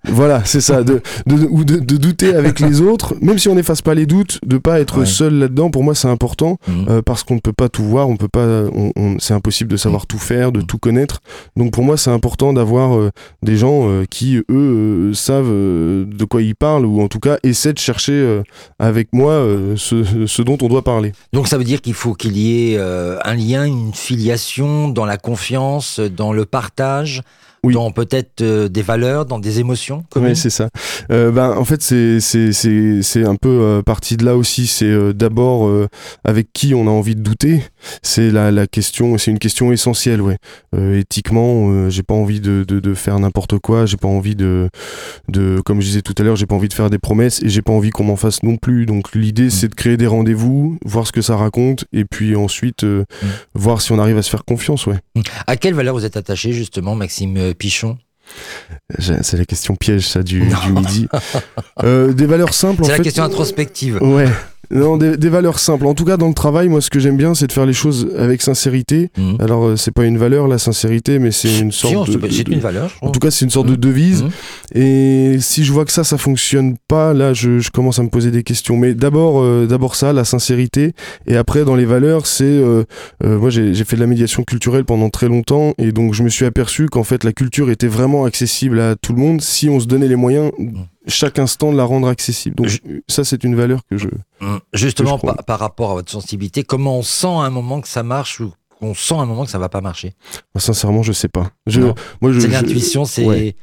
Voilà, 0.05 0.43
c'est 0.45 0.61
ça, 0.61 0.83
de, 0.83 1.01
de, 1.25 1.47
ou 1.49 1.63
de, 1.63 1.77
de 1.79 1.97
douter 1.97 2.35
avec 2.35 2.59
les 2.59 2.81
autres, 2.81 3.15
même 3.21 3.37
si 3.39 3.49
on 3.49 3.55
n'efface 3.55 3.81
pas 3.81 3.93
les 3.93 4.05
doutes, 4.05 4.39
de 4.45 4.57
pas 4.57 4.79
être 4.79 4.99
Ouais. 4.99 5.05
seul 5.05 5.33
là-dedans. 5.35 5.69
Pour 5.71 5.83
moi, 5.83 5.95
c'est 5.95 6.07
important. 6.07 6.57
Mm. 6.67 6.85
Euh, 6.89 7.01
parce 7.01 7.23
qu'on 7.23 7.35
ne 7.35 7.39
peut 7.39 7.53
pas 7.53 7.69
tout 7.69 7.83
voir, 7.83 8.09
on 8.09 8.17
peut 8.17 8.27
pas, 8.27 8.45
on, 8.73 8.91
on- 8.95 9.17
c'est 9.19 9.33
impossible 9.33 9.71
de 9.71 9.77
savoir 9.77 10.05
tout 10.07 10.19
faire, 10.19 10.51
de 10.51 10.59
Mm. 10.61 10.65
tout 10.65 10.77
connaître. 10.77 11.19
Donc 11.55 11.71
pour 11.71 11.83
moi, 11.83 11.97
c'est 11.97 12.11
important 12.11 12.53
d'avoir 12.53 12.95
euh, 12.95 13.09
des 13.43 13.57
gens 13.57 13.89
euh, 13.89 14.05
qui 14.09 14.41
eux 14.51 15.11
savent 15.13 15.47
de 15.49 16.25
quoi 16.25 16.41
ils 16.41 16.55
parlent 16.55 16.85
ou 16.85 17.01
en 17.01 17.07
tout 17.07 17.19
cas 17.19 17.37
essaient 17.43 17.73
de 17.73 17.79
chercher 17.79 18.41
avec 18.79 19.09
moi 19.13 19.43
ce, 19.77 20.25
ce 20.27 20.41
dont 20.41 20.57
on 20.61 20.67
doit 20.67 20.83
parler. 20.83 21.11
Donc 21.33 21.47
ça 21.47 21.57
veut 21.57 21.63
dire 21.63 21.81
qu'il 21.81 21.93
faut 21.93 22.13
qu'il 22.13 22.37
y 22.37 22.73
ait 22.73 22.77
un 22.79 23.33
lien, 23.33 23.65
une 23.65 23.93
filiation 23.93 24.89
dans 24.89 25.05
la 25.05 25.17
confiance, 25.17 25.99
dans 25.99 26.33
le 26.33 26.45
partage, 26.45 27.21
Oui. 27.63 27.73
dans 27.75 27.91
peut-être 27.91 28.41
euh, 28.41 28.67
des 28.69 28.81
valeurs, 28.81 29.25
dans 29.25 29.39
des 29.39 29.59
émotions. 29.59 30.03
Oui, 30.15 30.35
c'est 30.35 30.49
ça. 30.49 30.69
Euh, 31.11 31.31
ben, 31.31 31.51
en 31.51 31.63
fait, 31.65 31.81
c'est 31.81 32.19
c'est 32.19 32.53
c'est 32.53 33.01
c'est 33.03 33.23
un 33.25 33.35
peu 33.35 33.49
euh, 33.49 33.81
parti 33.83 34.17
de 34.17 34.25
là 34.25 34.35
aussi. 34.35 34.65
C'est 34.67 34.85
euh, 34.85 35.13
d'abord 35.13 35.67
euh, 35.67 35.87
avec 36.23 36.47
qui 36.53 36.73
on 36.73 36.87
a 36.87 36.89
envie 36.89 37.15
de 37.15 37.21
douter. 37.21 37.63
C'est 38.01 38.31
la 38.31 38.51
la 38.51 38.67
question. 38.67 39.17
C'est 39.17 39.31
une 39.31 39.39
question 39.39 39.71
essentielle, 39.71 40.21
ouais. 40.21 40.37
Euh, 40.75 40.99
éthiquement, 40.99 41.69
euh, 41.71 41.89
j'ai 41.89 42.03
pas 42.03 42.13
envie 42.15 42.39
de 42.41 42.63
de, 42.67 42.79
de 42.79 42.93
faire 42.93 43.19
n'importe 43.19 43.59
quoi. 43.59 43.85
J'ai 43.85 43.97
pas 43.97 44.07
envie 44.07 44.35
de 44.35 44.69
de 45.27 45.61
comme 45.65 45.81
je 45.81 45.87
disais 45.87 46.01
tout 46.01 46.15
à 46.17 46.23
l'heure, 46.23 46.35
j'ai 46.35 46.45
pas 46.47 46.55
envie 46.55 46.67
de 46.69 46.73
faire 46.73 46.89
des 46.89 46.99
promesses 46.99 47.41
et 47.43 47.49
j'ai 47.49 47.61
pas 47.61 47.73
envie 47.73 47.91
qu'on 47.91 48.05
m'en 48.05 48.15
fasse 48.15 48.41
non 48.43 48.57
plus. 48.57 48.85
Donc 48.85 49.13
l'idée, 49.13 49.49
c'est 49.49 49.67
de 49.67 49.75
créer 49.75 49.97
des 49.97 50.07
rendez-vous, 50.07 50.77
voir 50.85 51.05
ce 51.05 51.11
que 51.11 51.21
ça 51.21 51.35
raconte 51.35 51.85
et 51.93 52.05
puis 52.05 52.35
ensuite 52.35 52.83
euh, 52.83 53.03
Mm. 53.23 53.27
voir 53.55 53.81
si 53.81 53.91
on 53.91 53.99
arrive 53.99 54.17
à 54.17 54.21
se 54.21 54.29
faire 54.29 54.45
confiance, 54.45 54.85
ouais. 54.87 54.95
À 55.45 55.55
quelle 55.57 55.73
valeur 55.73 55.93
vous 55.95 56.05
êtes 56.05 56.17
attaché 56.17 56.53
justement, 56.53 56.95
Maxime 56.95 57.50
Pichon 57.53 57.97
J'ai- 58.97 59.23
C'est 59.23 59.37
la 59.37 59.45
question 59.45 59.75
piège, 59.75 60.07
ça, 60.07 60.23
du, 60.23 60.39
du 60.41 60.71
midi. 60.71 61.07
Euh, 61.83 62.13
des 62.13 62.25
valeurs 62.25 62.53
simples, 62.53 62.81
en 62.83 62.85
C'est 62.85 62.97
la 62.97 62.99
question 63.03 63.23
introspective. 63.23 63.97
Ouais. 64.01 64.29
Non, 64.69 64.95
des, 64.95 65.17
des 65.17 65.27
valeurs 65.29 65.59
simples. 65.59 65.85
En 65.85 65.93
tout 65.93 66.05
cas, 66.05 66.15
dans 66.15 66.29
le 66.29 66.33
travail, 66.33 66.69
moi, 66.69 66.79
ce 66.79 66.89
que 66.89 66.99
j'aime 66.99 67.17
bien, 67.17 67.33
c'est 67.33 67.47
de 67.47 67.51
faire 67.51 67.65
les 67.65 67.73
choses 67.73 68.09
avec 68.17 68.41
sincérité. 68.41 69.09
Mm. 69.17 69.33
Alors, 69.39 69.65
euh, 69.65 69.75
c'est 69.75 69.91
pas 69.91 70.05
une 70.05 70.17
valeur, 70.17 70.47
la 70.47 70.57
sincérité, 70.59 71.19
mais 71.19 71.31
c'est 71.31 71.59
une 71.59 71.71
Si, 71.73 71.91
sorte 71.91 72.11
se- 72.11 72.17
de. 72.17 72.29
c'est 72.31 72.47
une 72.47 72.59
valeur. 72.59 72.91
En 73.01 73.09
tout 73.09 73.19
cas, 73.19 73.31
c'est 73.31 73.43
une 73.43 73.51
sorte 73.51 73.67
de 73.67 73.73
Mm. 73.73 73.77
devise. 73.77 74.23
Mm. 74.23 74.29
Et 74.75 75.37
si 75.39 75.65
je 75.65 75.73
vois 75.73 75.83
que 75.83 75.91
ça, 75.91 76.03
ça 76.05 76.17
fonctionne 76.17 76.75
pas, 76.87 77.13
là, 77.13 77.33
je, 77.33 77.59
je 77.59 77.69
commence 77.71 77.99
à 77.99 78.03
me 78.03 78.09
poser 78.09 78.31
des 78.31 78.43
questions. 78.43 78.77
Mais 78.77 78.93
d'abord, 78.93 79.41
euh, 79.41 79.65
d'abord 79.67 79.95
ça, 79.95 80.13
la 80.13 80.23
sincérité. 80.23 80.93
Et 81.27 81.35
après, 81.35 81.65
dans 81.65 81.75
les 81.75 81.85
valeurs, 81.85 82.25
c'est, 82.25 82.43
euh, 82.45 82.83
euh, 83.25 83.37
moi, 83.39 83.49
j'ai 83.49 83.73
fait 83.83 83.95
de 83.97 84.01
la 84.01 84.07
médiation 84.07 84.43
culturelle 84.43 84.85
pendant 84.85 85.09
très 85.09 85.27
longtemps, 85.27 85.73
et 85.79 85.91
donc 85.91 86.13
je 86.13 86.23
me 86.23 86.29
suis 86.29 86.45
aperçu 86.45 86.87
qu'en 86.87 87.03
fait, 87.03 87.23
la 87.23 87.33
culture 87.33 87.69
était 87.71 87.87
vraiment 87.87 88.23
accessible 88.25 88.79
à 88.79 88.95
tout 88.95 89.13
le 89.13 89.19
monde 89.19 89.41
si 89.41 89.69
on 89.69 89.79
se 89.81 89.85
donnait 89.87 90.07
les 90.07 90.15
moyens 90.15 90.51
chaque 91.07 91.39
instant 91.39 91.71
de 91.71 91.77
la 91.77 91.83
rendre 91.83 92.07
accessible. 92.07 92.55
Donc 92.55 92.67
Je- 92.67 92.79
ça, 93.07 93.23
c'est 93.23 93.43
une 93.43 93.55
valeur 93.55 93.81
que 93.89 93.97
je. 93.97 94.07
Mm. 94.39 94.57
Justement, 94.73 95.17
que 95.17 95.21
je 95.21 95.25
prends. 95.27 95.35
par, 95.35 95.45
par 95.45 95.59
rapport 95.59 95.91
à 95.91 95.93
votre 95.95 96.11
sensibilité, 96.11 96.63
comment 96.63 96.97
on 96.97 97.03
sent 97.03 97.27
à 97.27 97.41
un 97.45 97.49
moment 97.49 97.81
que 97.81 97.87
ça 97.87 98.03
marche 98.03 98.39
ou 98.39 98.51
qu'on 98.79 98.93
sent 98.93 99.15
à 99.15 99.19
un 99.19 99.25
moment 99.25 99.45
que 99.45 99.51
ça 99.51 99.59
va 99.59 99.69
pas 99.69 99.81
marcher? 99.81 100.13
Sincèrement, 100.55 101.03
je 101.03 101.11
sais 101.13 101.27
pas. 101.29 101.51
Je, 101.67 101.81
Non. 101.81 101.95
moi, 102.21 102.31
je, 102.31 102.39
C'est 102.39 102.47
l'intuition, 102.47 103.05
c'est. 103.05 103.25
ouais. 103.25 103.55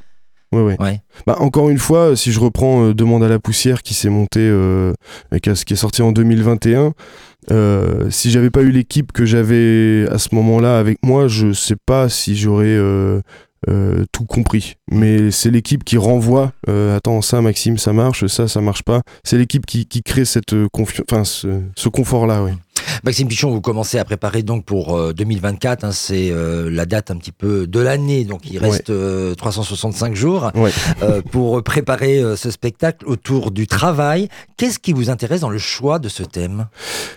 Ouais, 0.50 0.62
ouais. 0.62 0.76
Ouais. 0.81 1.00
Bah, 1.26 1.37
encore 1.40 1.69
une 1.69 1.79
fois, 1.79 2.17
si 2.17 2.32
je 2.32 2.40
reprends 2.40 2.82
euh, 2.87 2.94
Demande 2.94 3.23
à 3.23 3.29
la 3.29 3.38
poussière 3.38 3.82
qui 3.82 3.93
s'est 3.93 4.08
monté, 4.08 4.40
euh, 4.40 4.94
et 5.31 5.40
qui, 5.40 5.50
est 5.50 5.76
sorti 5.76 6.00
en 6.00 6.11
2021, 6.11 6.94
euh, 7.50 8.08
si 8.11 8.31
j'avais 8.31 8.49
pas 8.49 8.62
eu 8.62 8.70
l'équipe 8.70 9.12
que 9.12 9.26
j'avais 9.26 10.06
à 10.11 10.17
ce 10.17 10.35
moment-là 10.35 10.79
avec 10.79 11.00
moi, 11.05 11.29
je 11.29 11.52
sais 11.52 11.76
pas 11.85 12.08
si 12.08 12.35
j'aurais 12.35 12.79
euh, 13.68 13.78
euh, 13.78 14.04
tout 14.12 14.24
compris. 14.24 14.74
Mais 14.90 15.30
c'est 15.30 15.50
l'équipe 15.50 15.84
qui 15.84 15.96
renvoie. 15.96 16.52
euh, 16.68 16.96
attends, 16.96 17.22
ça, 17.22 17.40
Maxime, 17.40 17.78
ça 17.78 17.92
marche, 17.92 18.26
ça, 18.26 18.48
ça 18.48 18.60
marche 18.60 18.82
pas. 18.82 19.02
C'est 19.24 19.38
l'équipe 19.38 19.66
qui, 19.66 19.86
qui 19.86 20.02
crée 20.02 20.24
cette 20.24 20.54
confiance, 20.72 21.06
enfin, 21.10 21.24
ce, 21.24 21.60
ce 21.76 21.88
confort-là, 21.88 22.42
oui. 22.42 22.52
Maxime 23.04 23.28
Pichon, 23.28 23.50
vous 23.50 23.60
commencez 23.60 23.98
à 23.98 24.04
préparer 24.04 24.42
donc 24.42 24.64
pour 24.64 24.96
euh, 24.96 25.12
2024. 25.12 25.84
hein, 25.84 25.90
c'est 25.92 26.30
euh, 26.30 26.68
la 26.70 26.86
date 26.86 27.10
un 27.10 27.16
petit 27.16 27.32
peu 27.32 27.66
de 27.66 27.80
l'année, 27.80 28.24
donc 28.24 28.40
il 28.50 28.58
reste 28.58 28.90
euh, 28.90 29.34
365 29.34 30.14
jours 30.14 30.50
Ouais. 30.54 30.70
euh, 31.02 31.22
pour 31.30 31.62
préparer 31.62 32.18
euh, 32.18 32.36
ce 32.36 32.50
spectacle 32.50 33.06
autour 33.06 33.50
du 33.50 33.66
travail. 33.66 34.28
Qu'est-ce 34.56 34.78
qui 34.78 34.92
vous 34.92 35.10
intéresse 35.10 35.40
dans 35.40 35.50
le 35.50 35.58
choix 35.58 35.98
de 35.98 36.08
ce 36.08 36.22
thème? 36.22 36.66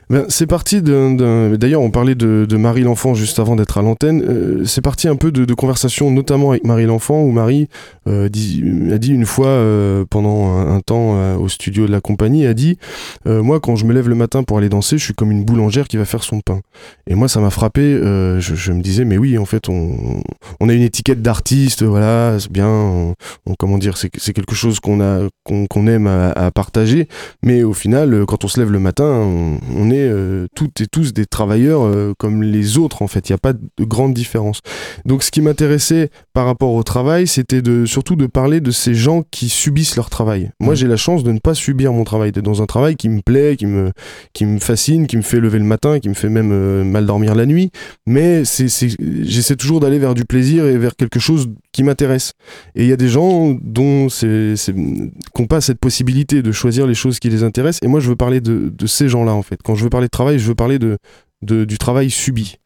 Ben, 0.10 0.26
c'est 0.30 0.48
parti 0.48 0.82
d'un. 0.82 1.12
D'ailleurs, 1.58 1.82
on 1.82 1.92
parlait 1.92 2.16
de, 2.16 2.46
de 2.48 2.58
Marie 2.58 2.84
l'enfant 2.84 3.14
juste 3.14 3.40
avant 3.40 3.56
d'être 3.56 3.78
à 3.78 3.82
l'antenne. 3.82 4.22
Euh, 4.28 4.66
c'est 4.66 4.82
parti 4.82 5.08
un 5.08 5.16
peu 5.16 5.32
de, 5.32 5.46
de 5.46 5.54
conversation, 5.54 6.12
notamment 6.12 6.52
avec 6.52 6.64
Marie 6.66 6.86
l'enfant, 6.86 7.22
où 7.22 7.32
Marie 7.32 7.68
euh, 8.08 8.30
dit- 8.30 8.64
a 8.94 8.98
dit 8.98 9.12
une 9.14 9.26
fois 9.26 9.48
euh, 9.48 10.06
pendant 10.10 10.48
un, 10.48 10.76
un 10.76 10.80
temps 10.82 11.16
euh, 11.16 11.36
au 11.38 11.48
studio 11.50 11.88
de 11.88 11.92
la 11.92 12.02
compagnie, 12.02 12.46
a 12.46 12.54
dit 12.54 12.78
euh, 13.28 13.42
moi 13.42 13.60
quand 13.60 13.76
je 13.76 13.86
me 13.86 13.94
lève 13.94 14.08
le 14.10 14.16
matin 14.16 14.44
pour 14.44 14.58
aller 14.58 14.70
danser, 14.70 14.98
je 14.98 15.04
suis 15.04 15.14
comme 15.14 15.32
une 15.32 15.44
boulangère 15.44 15.71
qui 15.88 15.98
va 15.98 16.06
faire 16.06 16.24
son 16.24 16.40
pain. 16.42 16.60
Et 17.08 17.16
moi, 17.16 17.28
ça 17.28 17.40
m'a 17.40 17.50
frappé. 17.50 17.82
euh, 17.82 18.40
je, 18.40 18.56
je 18.56 18.72
me 18.72 18.82
disais 18.82 19.06
mais 19.06 19.18
oui, 19.18 19.38
en 19.38 19.46
fait, 19.46 19.70
on, 19.70 20.22
on 20.60 20.70
a 20.70 20.74
une 20.74 20.82
étiquette 20.82 21.22
d'artiste, 21.22 21.84
voilà, 21.84 22.38
c'est 22.40 22.52
bien. 22.52 22.68
On, 22.68 23.16
on- 23.46 23.56
comment 23.58 23.78
dire, 23.78 23.98
c'est 23.98 24.10
c'est 24.18 24.34
quelque 24.34 24.56
chose 24.56 24.80
qu'on 24.80 25.02
a 25.02 25.28
qu'on 25.44 25.68
qu'on 25.68 25.88
aime 25.88 26.08
à, 26.08 26.32
à 26.32 26.52
partager. 26.52 27.08
Mais 27.44 27.64
au 27.64 27.74
final, 27.74 28.14
euh, 28.14 28.26
quand 28.26 28.44
on 28.46 28.48
se 28.48 28.60
lève 28.60 28.72
le 28.72 28.80
matin, 28.80 29.06
on, 29.06 29.60
on 29.76 29.90
est 29.92 29.96
euh, 30.10 30.48
toutes 30.56 30.82
et 30.82 30.88
tous 30.88 31.14
des 31.14 31.26
travailleurs 31.26 31.84
euh, 31.84 32.14
comme 32.18 32.44
les 32.44 32.78
autres, 32.78 33.02
en 33.02 33.08
fait. 33.08 33.30
Il 33.30 33.32
n'y 33.32 33.36
a 33.36 33.40
pas 33.40 33.54
de 33.54 33.84
grande 33.84 34.14
différence. 34.14 34.60
Donc, 35.06 35.24
ce 35.24 35.32
qui 35.32 35.42
m'intéressait 35.42 36.10
par 36.34 36.46
rapport 36.46 36.74
au 36.74 36.84
travail, 36.84 37.28
c'était 37.28 37.62
de, 37.62 37.86
surtout 37.86 38.16
de 38.16 38.26
parler 38.28 38.60
de 38.62 38.72
ces 38.72 38.94
gens 38.94 39.24
qui 39.32 39.50
subissent 39.50 39.96
leur 39.96 40.10
travail. 40.10 40.52
Moi, 40.60 40.74
Mhm. 40.74 40.78
j'ai 40.78 40.88
la 40.88 40.98
chance 40.98 41.24
de 41.24 41.32
ne 41.32 41.40
pas 41.40 41.54
subir 41.54 41.94
mon 41.94 42.04
travail, 42.04 42.32
d'être 42.32 42.44
dans 42.46 42.62
un 42.62 42.66
travail 42.66 42.96
qui 42.96 43.10
me 43.10 43.22
plaît, 43.22 43.56
qui 43.58 43.66
me, 43.66 43.92
qui 44.34 44.46
me 44.46 44.60
fascine, 44.60 45.08
qui 45.08 45.18
me 45.18 45.22
fait 45.22 45.40
lever 45.40 45.60
le 45.62 45.68
matin, 45.68 46.00
qui 46.00 46.10
me 46.10 46.14
fait 46.14 46.30
même 46.30 46.52
euh, 46.52 46.84
mal 46.84 47.06
dormir 47.06 47.34
la 47.36 47.46
nuit. 47.46 47.72
Mais 48.06 48.44
c'est, 48.46 48.68
j'essaie 49.24 49.56
toujours 49.56 49.80
d'aller 49.80 50.00
vers 50.00 50.14
du 50.14 50.26
plaisir 50.26 50.66
et 50.66 50.78
vers 50.78 50.96
quelque 50.96 51.20
chose 51.20 51.48
qui 51.72 51.84
m'intéresse. 51.84 52.34
Et 52.76 52.84
il 52.84 52.90
y 52.90 52.94
a 52.94 52.98
des 52.98 53.08
gens 53.10 53.56
dont 53.62 54.10
c'est, 54.10 54.56
c'est, 54.58 54.74
qui 54.74 54.82
n'ont 55.40 55.48
pas 55.48 55.62
cette 55.62 55.80
possibilité 55.80 56.42
de 56.42 56.52
choisir 56.52 56.86
les 56.88 56.96
choses 56.96 57.20
qui 57.20 57.30
les 57.30 57.44
intéressent. 57.44 57.80
Et 57.84 57.88
moi, 57.88 58.00
je 58.00 58.10
veux 58.10 58.16
parler 58.16 58.42
de, 58.42 58.72
de 58.76 58.88
ces 58.88 59.08
gens-là, 59.08 59.34
en 59.34 59.42
fait. 59.44 59.60
Quand 59.64 59.76
je 59.76 59.84
veux 59.84 59.90
parler 59.90 60.08
de 60.08 60.12
travail, 60.12 60.38
je 60.40 60.48
veux 60.48 60.56
parler 60.56 60.80
de, 60.80 60.98
de- 61.42 61.66
du 61.66 61.78
travail 61.78 62.10
subi. 62.10 62.58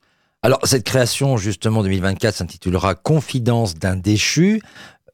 Alors, 0.42 0.60
cette 0.64 0.84
création, 0.84 1.38
justement, 1.38 1.82
2024 1.84 2.36
s'intitulera 2.36 2.94
Confidence 2.96 3.74
d'un 3.76 3.96
déchu. 3.96 4.62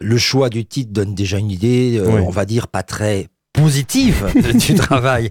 Le 0.02 0.18
choix 0.18 0.50
du 0.50 0.66
titre 0.66 0.92
donne 0.92 1.14
déjà 1.16 1.38
une 1.38 1.52
idée, 1.52 1.98
euh, 2.00 2.22
on 2.26 2.32
va 2.32 2.46
dire, 2.46 2.68
pas 2.68 2.84
très 2.84 3.28
positive 3.54 4.26
du 4.68 4.74
travail. 4.76 5.30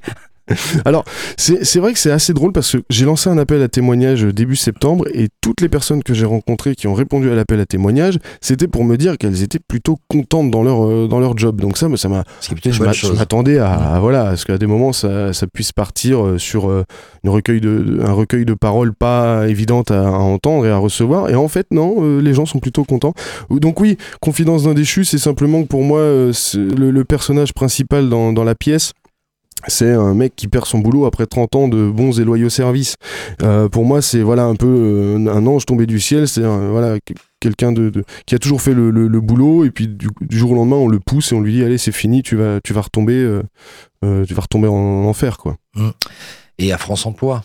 C'est 1.37 1.65
c'est 1.65 1.79
vrai 1.81 1.93
que 1.93 1.99
c'est 1.99 2.11
assez 2.11 2.33
drôle 2.35 2.53
parce 2.53 2.73
que 2.73 2.79
j'ai 2.91 3.05
lancé 3.05 3.29
un 3.31 3.39
appel 3.39 3.63
à 3.63 3.69
témoignage 3.69 4.23
début 4.23 4.57
septembre 4.57 5.05
et 5.15 5.29
toutes 5.41 5.61
les 5.61 5.69
personnes 5.69 6.03
que 6.03 6.15
j'ai 6.15 6.25
rencontrées 6.27 6.75
qui 6.75 6.87
ont 6.87 6.95
répondu 6.95 7.31
à 7.31 7.35
l'appel 7.35 7.61
à 7.61 7.67
témoignage, 7.67 8.19
c'était 8.41 8.69
pour 8.69 8.85
me 8.85 8.97
dire 8.97 9.17
qu'elles 9.19 9.43
étaient 9.43 9.59
plutôt 9.61 9.99
contentes 10.09 10.51
dans 10.51 10.63
leur, 10.63 10.85
euh, 10.87 11.07
dans 11.09 11.21
leur 11.21 11.37
job. 11.37 11.61
Donc 11.61 11.77
ça, 11.77 11.87
ça 11.97 12.09
m'a 12.09 12.25
je 13.03 13.09
m'attendais 13.19 13.59
à, 13.59 13.73
à- 13.73 14.01
voilà 14.01 14.29
à 14.29 14.37
ce 14.37 14.45
qu'à 14.47 14.59
des 14.59 14.67
moments 14.67 14.93
ça, 14.93 15.33
ça 15.33 15.47
puisse 15.47 15.73
partir 15.73 16.25
euh, 16.25 16.39
sur 16.39 16.71
euh, 16.71 16.85
une 17.25 17.31
recueil 17.31 17.61
de, 17.61 18.01
un 18.03 18.13
recueil 18.13 18.45
de 18.45 18.55
paroles 18.55 18.93
pas 18.95 19.49
évidentes 19.49 19.91
à, 19.91 20.01
à 20.09 20.11
entendre 20.11 20.67
et 20.67 20.71
à 20.71 20.77
recevoir. 20.79 21.31
Et 21.31 21.35
en 21.35 21.49
fait 21.49 21.67
non 21.71 22.19
les 22.19 22.35
gens 22.35 22.47
sont 22.47 22.59
plutôt 22.59 22.85
contents. 22.85 23.15
Donc 23.51 23.81
oui 23.81 23.97
confidence 24.21 24.65
d'un 24.65 24.75
déchu 24.75 25.05
c'est 25.05 25.19
simplement 25.19 25.63
que 25.63 25.69
pour 25.69 25.83
moi 25.83 26.01
le, 26.01 26.33
le 26.91 27.05
personnage 27.05 27.53
principal 27.55 28.09
dans, 28.09 28.33
dans 28.33 28.45
la 28.45 28.55
pièce 28.55 28.93
c'est 29.67 29.93
un 29.93 30.15
mec 30.15 30.35
qui 30.37 30.49
perd 30.49 30.67
son 30.67 30.79
boulot 30.79 31.07
après 31.07 31.27
30 31.27 31.57
ans 31.57 31.69
de 31.69 31.91
bons 31.91 32.19
et 32.19 32.25
loyaux 32.25 32.49
services. 32.49 32.97
Euh, 33.43 33.69
pour 33.69 33.85
moi, 33.85 34.03
c'est 34.03 34.23
voilà 34.23 34.45
un 34.45 34.57
peu 34.57 34.67
euh, 34.67 35.17
un 35.29 35.47
ange 35.47 35.67
tombé 35.67 35.87
du 35.87 36.01
ciel. 36.01 36.29
C'est 36.29 36.43
voilà 36.43 36.99
quelqu'un 37.41 37.73
de, 37.73 37.93
qui 38.27 38.35
a 38.35 38.39
toujours 38.39 38.63
fait 38.63 38.75
le, 38.75 39.21
boulot 39.21 39.65
et 39.65 39.71
puis 39.71 39.89
du, 39.89 40.09
jour 40.31 40.53
au 40.53 40.55
lendemain, 40.55 40.77
on 40.77 40.89
le 40.89 41.01
pousse 41.01 41.33
et 41.33 41.35
on 41.35 41.41
lui 41.41 41.53
dit 41.53 41.65
allez 41.65 41.79
c'est 41.79 41.93
fini, 41.93 42.23
tu 42.23 42.37
vas 42.37 42.61
tu 42.63 42.73
vas 42.73 42.81
retomber 42.81 43.15
euh, 44.05 44.25
tu 44.27 44.35
vas 44.35 44.43
retomber 44.43 44.69
en, 44.69 44.75
en 44.75 45.05
enfer 45.05 45.39
quoi. 45.39 45.57
Et 46.59 46.73
à 46.73 46.79
France 46.79 47.07
Emploi. 47.07 47.43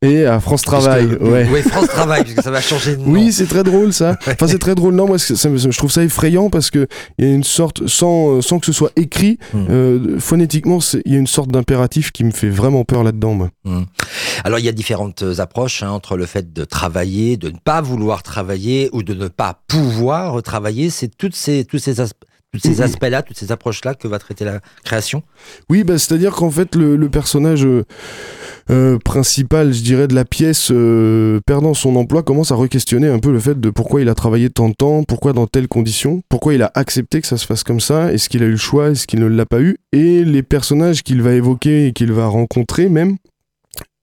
Et 0.00 0.26
à 0.26 0.38
France 0.38 0.62
Travail, 0.62 1.06
ouais. 1.20 1.48
Oui, 1.52 1.60
France 1.62 1.88
Travail, 1.88 2.22
puisque 2.22 2.42
ça 2.42 2.52
va 2.52 2.60
changer 2.60 2.94
de 2.94 3.00
nom. 3.04 3.10
Oui, 3.10 3.32
c'est 3.32 3.46
très 3.48 3.64
drôle 3.64 3.92
ça. 3.92 4.16
Enfin, 4.28 4.46
c'est 4.46 4.60
très 4.60 4.76
drôle. 4.76 4.94
Non, 4.94 5.08
moi, 5.08 5.18
ça 5.18 5.34
je 5.34 5.76
trouve 5.76 5.90
ça 5.90 6.04
effrayant 6.04 6.50
parce 6.50 6.70
que 6.70 6.86
il 7.18 7.24
y 7.26 7.28
a 7.28 7.34
une 7.34 7.42
sorte, 7.42 7.84
sans, 7.88 8.36
euh, 8.36 8.40
sans 8.40 8.60
que 8.60 8.66
ce 8.66 8.72
soit 8.72 8.92
écrit, 8.94 9.38
Mm. 9.52 9.66
euh, 9.70 10.18
phonétiquement, 10.20 10.78
il 11.04 11.12
y 11.12 11.16
a 11.16 11.18
une 11.18 11.26
sorte 11.26 11.50
d'impératif 11.50 12.12
qui 12.12 12.22
me 12.22 12.30
fait 12.30 12.48
vraiment 12.48 12.84
peur 12.84 13.02
là-dedans. 13.02 13.34
moi. 13.34 13.50
Alors 14.44 14.60
il 14.60 14.64
y 14.64 14.68
a 14.68 14.72
différentes 14.72 15.24
approches 15.38 15.82
hein, 15.82 15.90
entre 15.90 16.16
le 16.16 16.26
fait 16.26 16.52
de 16.52 16.64
travailler, 16.64 17.36
de 17.36 17.48
ne 17.50 17.56
pas 17.58 17.80
vouloir 17.80 18.22
travailler 18.22 18.90
ou 18.92 19.02
de 19.02 19.14
ne 19.14 19.26
pas 19.26 19.62
pouvoir 19.66 20.40
travailler. 20.44 20.90
C'est 20.90 21.08
toutes 21.08 21.34
ces, 21.34 21.64
tous 21.64 21.78
ces, 21.78 22.00
aspe- 22.00 22.12
tous 22.52 22.60
ces 22.60 22.80
aspects-là, 22.80 23.22
toutes 23.22 23.36
ces 23.36 23.52
approches-là 23.52 23.94
que 23.94 24.08
va 24.08 24.18
traiter 24.18 24.44
la 24.44 24.60
création. 24.82 25.22
Oui, 25.68 25.84
bah, 25.84 25.98
c'est-à-dire 25.98 26.34
qu'en 26.34 26.50
fait, 26.50 26.74
le, 26.74 26.96
le 26.96 27.08
personnage 27.10 27.66
euh, 27.66 27.84
euh, 28.70 28.98
principal, 28.98 29.72
je 29.72 29.82
dirais, 29.82 30.08
de 30.08 30.14
la 30.14 30.24
pièce, 30.24 30.70
euh, 30.70 31.40
perdant 31.46 31.74
son 31.74 31.94
emploi, 31.96 32.22
commence 32.22 32.50
à 32.50 32.54
re-questionner 32.54 33.08
un 33.08 33.18
peu 33.18 33.32
le 33.32 33.38
fait 33.38 33.60
de 33.60 33.70
pourquoi 33.70 34.00
il 34.00 34.08
a 34.08 34.14
travaillé 34.14 34.48
tant 34.48 34.70
de 34.70 34.74
temps, 34.74 35.02
pourquoi 35.04 35.34
dans 35.34 35.46
telles 35.46 35.68
conditions, 35.68 36.22
pourquoi 36.30 36.54
il 36.54 36.62
a 36.62 36.70
accepté 36.74 37.20
que 37.20 37.26
ça 37.26 37.36
se 37.36 37.44
fasse 37.44 37.64
comme 37.64 37.80
ça, 37.80 38.12
est-ce 38.12 38.30
qu'il 38.30 38.42
a 38.42 38.46
eu 38.46 38.52
le 38.52 38.56
choix, 38.56 38.90
est-ce 38.90 39.06
qu'il 39.06 39.20
ne 39.20 39.26
l'a 39.26 39.46
pas 39.46 39.60
eu, 39.60 39.76
et 39.92 40.24
les 40.24 40.42
personnages 40.42 41.02
qu'il 41.02 41.20
va 41.20 41.32
évoquer 41.32 41.88
et 41.88 41.92
qu'il 41.92 42.12
va 42.12 42.28
rencontrer 42.28 42.88
même, 42.88 43.18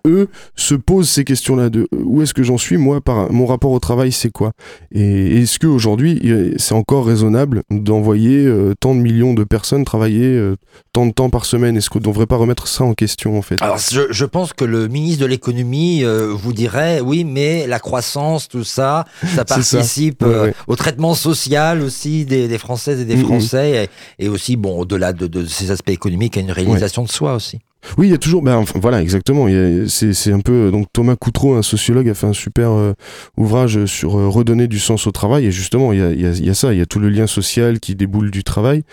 eux, 0.05 0.29
se 0.55 0.75
posent 0.75 1.09
ces 1.09 1.23
questions-là 1.23 1.69
de 1.69 1.81
euh, 1.93 1.97
où 2.03 2.21
est-ce 2.21 2.33
que 2.33 2.43
j'en 2.43 2.57
suis, 2.57 2.77
moi, 2.77 3.01
par 3.01 3.31
mon 3.31 3.45
rapport 3.45 3.71
au 3.71 3.79
travail, 3.79 4.11
c'est 4.11 4.31
quoi? 4.31 4.51
Et 4.91 5.41
est-ce 5.41 5.59
qu'aujourd'hui, 5.59 6.19
il- 6.23 6.53
c'est 6.57 6.73
encore 6.73 7.05
raisonnable 7.05 7.63
d'envoyer 7.69 8.45
euh, 8.45 8.73
tant 8.79 8.95
de 8.95 8.99
millions 9.01 9.33
de 9.33 9.43
personnes 9.43 9.85
travailler 9.85 10.25
euh, 10.27 10.55
tant 10.93 11.05
de 11.05 11.11
temps 11.11 11.29
par 11.29 11.45
semaine? 11.45 11.77
Est-ce 11.77 11.89
qu'on 11.89 11.99
ne 11.99 12.03
devrait 12.05 12.25
pas 12.25 12.37
remettre 12.37 12.67
ça 12.67 12.83
en 12.83 12.93
question, 12.93 13.37
en 13.37 13.41
fait? 13.41 13.61
Alors 13.61 13.77
je, 13.77 14.01
je 14.09 14.25
pense 14.25 14.53
que 14.53 14.65
le 14.65 14.87
ministre 14.87 15.21
de 15.21 15.25
l'économie 15.27 16.03
euh, 16.03 16.31
vous 16.33 16.53
dirait 16.53 17.01
oui, 17.01 17.23
mais 17.23 17.67
la 17.67 17.79
croissance, 17.79 18.47
tout 18.47 18.63
ça, 18.63 19.05
ça 19.35 19.45
participe 19.45 20.23
Ouais, 20.23 20.39
ouais. 20.39 20.53
au 20.67 20.75
traitement 20.75 21.13
social 21.15 21.81
aussi 21.81 22.25
des, 22.25 22.47
des 22.47 22.57
Françaises 22.57 22.99
et 23.01 23.05
des 23.05 23.15
Mhm. 23.15 23.23
Français, 23.25 23.89
et, 24.19 24.25
et 24.25 24.29
aussi 24.29 24.55
bon 24.55 24.77
au-delà 24.79 25.13
de, 25.13 25.27
de 25.27 25.45
ces 25.45 25.71
aspects 25.71 25.89
économiques, 25.89 26.37
à 26.37 26.41
une 26.41 26.51
réalisation 26.51 27.03
de 27.03 27.09
soi 27.09 27.35
aussi. 27.35 27.59
Oui, 27.97 28.07
il 28.07 28.11
y 28.11 28.13
a 28.13 28.17
toujours. 28.17 28.41
Ben, 28.41 28.55
enfin, 28.57 28.79
voilà, 28.81 29.01
exactement. 29.01 29.47
C'est 29.87 30.31
un 30.31 30.39
peu. 30.39 30.71
Donc 30.71 30.87
Thomas 30.93 31.15
Coutreau, 31.15 31.55
un 31.55 31.61
sociologue, 31.61 32.09
a 32.09 32.13
fait 32.13 32.27
un 32.27 32.33
super 32.33 32.71
euh, 32.71 32.93
ouvrage 33.37 33.85
sur 33.85 34.17
euh, 34.17 34.27
redonner 34.27 34.67
du 34.67 34.79
sens 34.79 35.07
au 35.07 35.11
travail. 35.11 35.45
Et 35.45 35.51
justement, 35.51 35.91
il 35.93 35.99
y 35.99 36.01
a, 36.01 36.11
y 36.11 36.25
a- 36.25 36.31
y 36.39 36.49
a 36.49 36.53
ça. 36.53 36.73
Il 36.73 36.79
y 36.79 36.81
a 36.81 36.85
tout 36.85 36.99
le 36.99 37.09
lien 37.09 37.27
social 37.27 37.79
qui 37.79 37.95
déboule 37.95 38.31
du 38.31 38.43
travail. 38.43 38.83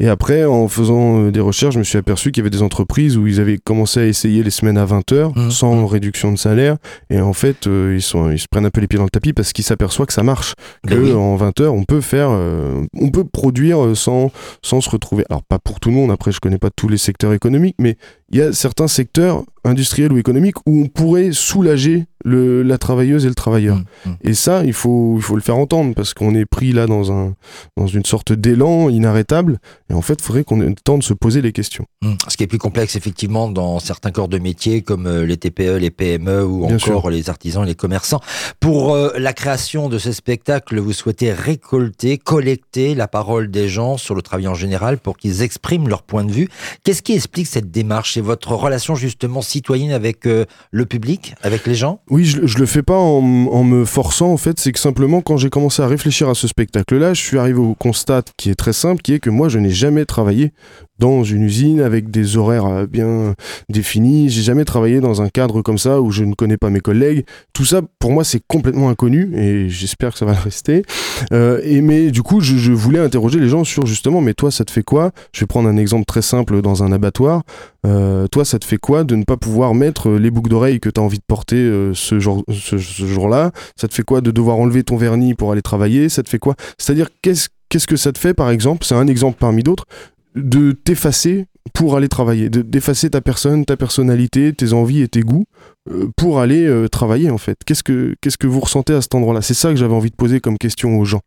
Et 0.00 0.08
après, 0.08 0.44
en 0.44 0.68
faisant 0.68 1.20
euh, 1.26 1.30
des 1.30 1.40
recherches, 1.40 1.74
je 1.74 1.78
me 1.78 1.84
suis 1.84 1.98
aperçu 1.98 2.30
qu'il 2.32 2.42
y 2.42 2.44
avait 2.46 2.50
des 2.50 2.62
entreprises 2.62 3.16
où 3.16 3.26
ils 3.26 3.40
avaient 3.40 3.58
commencé 3.58 4.00
à 4.00 4.06
essayer 4.06 4.42
les 4.42 4.50
semaines 4.50 4.78
à 4.78 4.84
20 4.84 5.12
heures 5.12 5.32
sans 5.50 5.86
réduction 5.86 6.32
de 6.32 6.38
salaire. 6.38 6.76
Et 7.10 7.20
en 7.20 7.32
fait, 7.32 7.66
euh, 7.66 7.94
ils, 7.96 8.02
sont, 8.02 8.30
ils 8.30 8.38
se 8.38 8.46
prennent 8.50 8.66
un 8.66 8.70
peu 8.70 8.80
les 8.80 8.86
pieds 8.86 8.98
dans 8.98 9.04
le 9.04 9.10
tapis 9.10 9.32
parce 9.32 9.52
qu'ils 9.52 9.64
s'aperçoivent 9.64 10.06
que 10.08 10.12
ça 10.14 10.22
marche. 10.22 10.54
Que 10.86 10.94
Ben 10.94 11.02
oui. 11.02 11.12
en 11.12 11.36
20 11.36 11.60
heures, 11.60 11.74
on 11.74 11.84
peut 11.84 12.00
faire, 12.00 12.28
euh, 12.30 12.82
on 13.00 13.10
peut 13.10 13.24
produire 13.24 13.96
sans, 13.96 14.30
sans 14.62 14.80
se 14.80 14.90
retrouver. 14.90 15.24
Alors 15.30 15.42
pas 15.42 15.58
pour 15.58 15.80
tout 15.80 15.88
le 15.90 15.94
monde. 15.96 16.10
Après, 16.10 16.32
je 16.32 16.40
connais 16.40 16.58
pas 16.58 16.70
tous 16.70 16.88
les 16.88 16.96
secteurs 16.98 17.32
économiques, 17.32 17.76
mais 17.78 17.96
il 18.32 18.38
y 18.38 18.42
a 18.42 18.52
certains 18.52 18.88
secteurs 18.88 19.44
industriels 19.64 20.12
ou 20.12 20.18
économiques 20.18 20.56
où 20.66 20.82
on 20.82 20.88
pourrait 20.88 21.30
soulager 21.32 22.06
le, 22.24 22.62
la 22.62 22.78
travailleuse 22.78 23.24
et 23.24 23.28
le 23.28 23.34
travailleur. 23.34 23.76
Mm, 23.76 24.10
mm. 24.10 24.16
Et 24.22 24.34
ça, 24.34 24.64
il 24.64 24.72
faut, 24.72 25.14
il 25.16 25.22
faut 25.22 25.34
le 25.34 25.42
faire 25.42 25.56
entendre 25.56 25.94
parce 25.94 26.14
qu'on 26.14 26.34
est 26.34 26.44
pris 26.44 26.72
là 26.72 26.86
dans, 26.86 27.12
un, 27.12 27.34
dans 27.76 27.86
une 27.86 28.04
sorte 28.04 28.32
d'élan 28.32 28.88
inarrêtable. 28.88 29.58
Et 29.90 29.94
en 29.94 30.02
fait, 30.02 30.14
il 30.14 30.22
faudrait 30.22 30.44
qu'on 30.44 30.60
ait 30.60 30.68
le 30.68 30.74
temps 30.74 30.98
de 30.98 31.02
se 31.02 31.14
poser 31.14 31.42
les 31.42 31.52
questions. 31.52 31.84
Mm. 32.02 32.12
Ce 32.28 32.36
qui 32.36 32.44
est 32.44 32.46
plus 32.46 32.58
complexe 32.58 32.96
effectivement 32.96 33.48
dans 33.48 33.78
certains 33.80 34.10
corps 34.10 34.28
de 34.28 34.38
métier 34.38 34.82
comme 34.82 35.06
euh, 35.06 35.26
les 35.26 35.36
TPE, 35.36 35.78
les 35.78 35.90
PME 35.90 36.44
ou 36.44 36.66
Bien 36.66 36.76
encore 36.76 37.10
les 37.10 37.28
artisans, 37.28 37.64
les 37.64 37.74
commerçants. 37.74 38.20
Pour 38.60 38.94
euh, 38.94 39.10
la 39.18 39.32
création 39.32 39.88
de 39.88 39.98
ce 39.98 40.12
spectacle, 40.12 40.78
vous 40.78 40.92
souhaitez 40.92 41.32
récolter, 41.32 42.18
collecter 42.18 42.94
la 42.94 43.08
parole 43.08 43.50
des 43.50 43.68
gens 43.68 43.96
sur 43.96 44.14
le 44.14 44.22
travail 44.22 44.48
en 44.48 44.54
général 44.54 44.98
pour 44.98 45.16
qu'ils 45.16 45.42
expriment 45.42 45.88
leur 45.88 46.02
point 46.02 46.24
de 46.24 46.32
vue. 46.32 46.48
Qu'est-ce 46.84 47.02
qui 47.02 47.14
explique 47.14 47.46
cette 47.46 47.70
démarche 47.70 48.14
C'est 48.14 48.20
votre 48.20 48.52
relation 48.52 48.94
justement 48.94 49.42
citoyenne 49.52 49.92
avec 49.92 50.26
euh, 50.26 50.44
le 50.70 50.86
public, 50.86 51.34
avec 51.42 51.66
les 51.66 51.74
gens? 51.74 52.00
Oui, 52.10 52.24
je, 52.24 52.46
je 52.46 52.58
le 52.58 52.66
fais 52.66 52.82
pas 52.82 52.98
en, 52.98 53.46
en 53.46 53.64
me 53.64 53.84
forçant, 53.84 54.32
en 54.32 54.36
fait, 54.36 54.58
c'est 54.58 54.72
que 54.72 54.78
simplement 54.78 55.20
quand 55.20 55.36
j'ai 55.36 55.50
commencé 55.50 55.82
à 55.82 55.86
réfléchir 55.86 56.28
à 56.28 56.34
ce 56.34 56.48
spectacle-là, 56.48 57.14
je 57.14 57.20
suis 57.20 57.38
arrivé 57.38 57.58
au 57.58 57.74
constat 57.74 58.22
qui 58.36 58.50
est 58.50 58.54
très 58.54 58.72
simple, 58.72 59.02
qui 59.02 59.14
est 59.14 59.20
que 59.20 59.30
moi, 59.30 59.48
je 59.48 59.58
n'ai 59.58 59.70
jamais 59.70 60.04
travaillé 60.04 60.52
dans 60.98 61.24
une 61.24 61.42
usine 61.42 61.80
avec 61.80 62.10
des 62.10 62.36
horaires 62.36 62.66
euh, 62.66 62.86
bien 62.86 63.34
définis, 63.68 64.28
j'ai 64.28 64.42
jamais 64.42 64.64
travaillé 64.64 65.00
dans 65.00 65.22
un 65.22 65.28
cadre 65.28 65.62
comme 65.62 65.78
ça 65.78 66.00
où 66.00 66.10
je 66.10 66.22
ne 66.22 66.34
connais 66.34 66.56
pas 66.56 66.70
mes 66.70 66.80
collègues. 66.80 67.24
Tout 67.52 67.64
ça, 67.64 67.80
pour 67.98 68.12
moi, 68.12 68.24
c'est 68.24 68.42
complètement 68.46 68.88
inconnu 68.88 69.36
et 69.36 69.68
j'espère 69.68 70.12
que 70.12 70.18
ça 70.18 70.26
va 70.26 70.32
le 70.32 70.38
rester. 70.44 70.84
Euh, 71.32 71.60
et 71.64 71.80
mais 71.80 72.10
du 72.10 72.22
coup, 72.22 72.40
je, 72.40 72.72
voulais 72.72 72.98
interroger 72.98 73.40
les 73.40 73.48
gens 73.48 73.64
sur 73.64 73.86
justement, 73.86 74.20
mais 74.20 74.34
toi, 74.34 74.50
ça 74.50 74.64
te 74.64 74.70
fait 74.70 74.82
quoi? 74.82 75.12
Je 75.32 75.40
vais 75.40 75.46
prendre 75.46 75.68
un 75.68 75.76
exemple 75.76 76.04
très 76.04 76.22
simple 76.22 76.62
dans 76.62 76.82
un 76.82 76.92
abattoir. 76.92 77.42
Euh, 77.84 78.28
toi, 78.28 78.44
ça 78.44 78.58
te 78.58 78.64
fait 78.64 78.76
quoi 78.76 79.02
de 79.02 79.16
ne 79.16 79.24
pas 79.24 79.36
pouvoir 79.36 79.74
mettre 79.74 80.10
les 80.10 80.30
boucles 80.30 80.50
d'oreilles 80.50 80.78
que 80.78 80.88
tu 80.88 81.00
as 81.00 81.02
envie 81.02 81.18
de 81.18 81.24
porter 81.26 81.58
ce, 81.94 82.20
jour, 82.20 82.44
ce 82.48 82.76
jour-là? 82.76 83.50
Ça 83.76 83.88
te 83.88 83.94
fait 83.94 84.04
quoi 84.04 84.20
de 84.20 84.30
devoir 84.30 84.56
enlever 84.56 84.84
ton 84.84 84.96
vernis 84.96 85.34
pour 85.34 85.52
aller 85.52 85.62
travailler? 85.62 86.08
Ça 86.08 86.22
te 86.22 86.28
fait 86.28 86.38
quoi? 86.38 86.54
C'est-à-dire, 86.78 87.08
qu'est-ce 87.22 87.48
qu'est-ce 87.68 87.86
que 87.86 87.96
ça 87.96 88.12
te 88.12 88.18
fait, 88.18 88.34
par 88.34 88.50
exemple? 88.50 88.84
C'est 88.84 88.94
un 88.94 89.06
exemple 89.06 89.38
parmi 89.40 89.62
d'autres 89.62 89.86
de 90.34 90.72
t'effacer 90.72 91.46
pour 91.74 91.96
aller 91.96 92.08
travailler, 92.08 92.50
de 92.50 92.60
d'effacer 92.62 93.10
ta 93.10 93.20
personne, 93.20 93.64
ta 93.64 93.76
personnalité, 93.76 94.52
tes 94.52 94.72
envies 94.72 95.02
et 95.02 95.08
tes 95.08 95.20
goûts 95.20 95.44
euh, 95.90 96.08
pour 96.16 96.40
aller 96.40 96.66
euh, 96.66 96.88
travailler 96.88 97.30
en 97.30 97.38
fait. 97.38 97.56
Qu'est-ce 97.64 97.82
que 97.84 98.14
qu'est-ce 98.20 98.36
que 98.38 98.46
vous 98.48 98.60
ressentez 98.60 98.94
à 98.94 99.00
cet 99.00 99.14
endroit-là? 99.14 99.42
C'est 99.42 99.54
ça 99.54 99.70
que 99.70 99.76
j'avais 99.76 99.94
envie 99.94 100.10
de 100.10 100.16
poser 100.16 100.40
comme 100.40 100.58
question 100.58 100.98
aux 100.98 101.04
gens. 101.04 101.20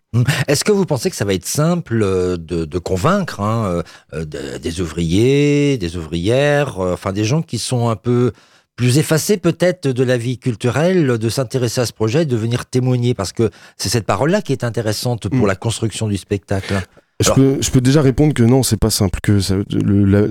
Est-ce 0.48 0.64
que 0.66 0.72
vous 0.74 0.86
pensez 0.86 1.10
que 1.10 1.16
ça 1.16 1.24
va 1.26 1.34
être 1.34 1.46
simple 1.46 2.02
euh, 2.04 2.36
de, 2.38 2.66
de 2.66 2.80
convaincre 2.80 3.40
hein, 3.42 3.82
euh, 4.14 4.26
de- 4.26 4.58
des 4.58 4.82
ouvriers, 4.82 5.78
des 5.78 5.96
ouvrières, 5.98 6.80
enfin 6.80 7.14
des 7.14 7.24
gens 7.26 7.42
qui 7.42 7.58
sont 7.58 7.88
un 7.90 7.96
peu 7.96 8.32
plus 8.76 8.98
effacés 8.98 9.38
peut-être 9.38 9.88
de 9.88 10.04
la 10.04 10.18
vie 10.18 10.38
culturelle, 10.38 11.18
de 11.18 11.30
s'intéresser 11.30 11.80
à 11.80 11.86
ce 11.86 11.94
projet, 11.94 12.26
de 12.26 12.36
venir 12.36 12.66
témoigner? 12.66 13.14
Parce 13.14 13.32
que 13.32 13.50
c'est 13.78 13.88
cette 13.90 14.06
parole-là 14.06 14.42
qui 14.42 14.52
est 14.52 14.66
intéressante 14.66 15.30
pour 15.30 15.46
Mm. 15.46 15.48
la 15.48 15.56
construction 15.56 16.08
du 16.10 16.18
spectacle. 16.18 16.82
Je 17.22 17.30
peux, 17.32 17.58
je 17.62 17.72
peux 17.72 17.80
déjà 17.80 18.02
répondre 18.02 18.34
que 18.34 18.44
non, 18.44 18.62
c'est 18.62 18.80
pas 18.80 18.90
simple. 18.90 19.20
Que 19.24 19.40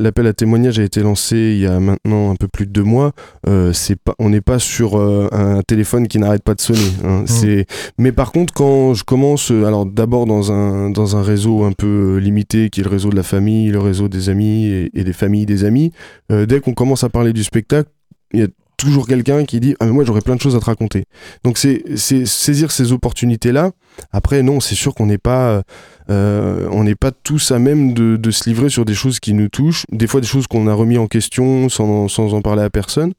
l'appel 0.02 0.26
à 0.26 0.34
témoignage 0.34 0.78
a 0.78 0.82
été 0.82 1.00
lancé 1.00 1.36
il 1.36 1.58
y 1.60 1.66
a 1.66 1.80
maintenant 1.80 2.30
un 2.30 2.36
peu 2.36 2.46
plus 2.46 2.66
de 2.66 2.72
deux 2.72 2.82
mois. 2.82 3.12
Euh, 3.48 3.72
c'est 3.72 3.96
pas, 3.96 4.14
on 4.18 4.28
n'est 4.28 4.42
pas 4.42 4.58
sur 4.58 4.98
euh, 4.98 5.28
un 5.32 5.62
téléphone 5.62 6.08
qui 6.08 6.18
n'arrête 6.18 6.42
pas 6.42 6.54
de 6.54 6.60
sonner. 6.60 6.92
hein. 7.02 7.24
C'est, 7.26 7.66
mais 7.96 8.12
par 8.12 8.32
contre, 8.32 8.52
quand 8.52 8.92
je 8.92 9.02
commence, 9.02 9.50
euh, 9.50 9.64
alors 9.64 9.86
d'abord 9.86 10.26
dans 10.26 10.52
un 10.52 10.90
dans 10.90 11.16
un 11.16 11.22
réseau 11.22 11.64
un 11.64 11.72
peu 11.72 12.16
euh, 12.16 12.20
limité, 12.20 12.68
qui 12.68 12.80
est 12.80 12.84
le 12.84 12.90
réseau 12.90 13.08
de 13.08 13.16
la 13.16 13.22
famille, 13.22 13.70
le 13.70 13.80
réseau 13.80 14.08
des 14.08 14.28
amis 14.28 14.66
et, 14.66 14.90
et 14.92 15.04
des 15.04 15.14
familles 15.14 15.46
des 15.46 15.64
amis, 15.64 15.90
euh, 16.30 16.44
dès 16.44 16.60
qu'on 16.60 16.74
commence 16.74 17.02
à 17.02 17.08
parler 17.08 17.32
du 17.32 17.44
spectacle, 17.44 17.88
il 18.34 18.40
y 18.40 18.42
a 18.42 18.48
toujours 18.76 19.06
quelqu'un 19.06 19.44
qui 19.44 19.60
dit 19.60 19.74
ah 19.80 19.86
mais 19.86 19.92
moi 19.92 20.04
j'aurais 20.04 20.20
plein 20.20 20.36
de 20.36 20.40
choses 20.40 20.56
à 20.56 20.60
te 20.60 20.64
raconter. 20.66 21.04
Donc 21.44 21.56
c'est 21.56 21.82
c'est 21.96 22.26
saisir 22.26 22.70
ces 22.70 22.92
opportunités 22.92 23.52
là. 23.52 23.70
Après 24.12 24.42
non, 24.42 24.60
c'est 24.60 24.74
sûr 24.74 24.94
qu'on 24.94 25.06
n'est 25.06 25.18
pas 25.18 25.62
euh, 26.10 26.68
on 26.70 26.84
n'est 26.84 26.94
pas 26.96 27.12
tous 27.12 27.50
à 27.52 27.58
même 27.58 27.94
de, 27.94 28.16
de 28.16 28.30
se 28.30 28.48
livrer 28.48 28.68
sur 28.68 28.84
des 28.84 28.94
choses 28.94 29.20
qui 29.20 29.32
nous 29.32 29.48
touchent, 29.48 29.84
des 29.90 30.06
fois 30.06 30.20
des 30.20 30.26
choses 30.26 30.46
qu'on 30.46 30.66
a 30.66 30.74
remis 30.74 30.98
en 30.98 31.06
question 31.06 31.68
sans, 31.70 32.08
sans 32.08 32.34
en 32.34 32.42
parler 32.42 32.62
à 32.62 32.68
personne, 32.70 33.12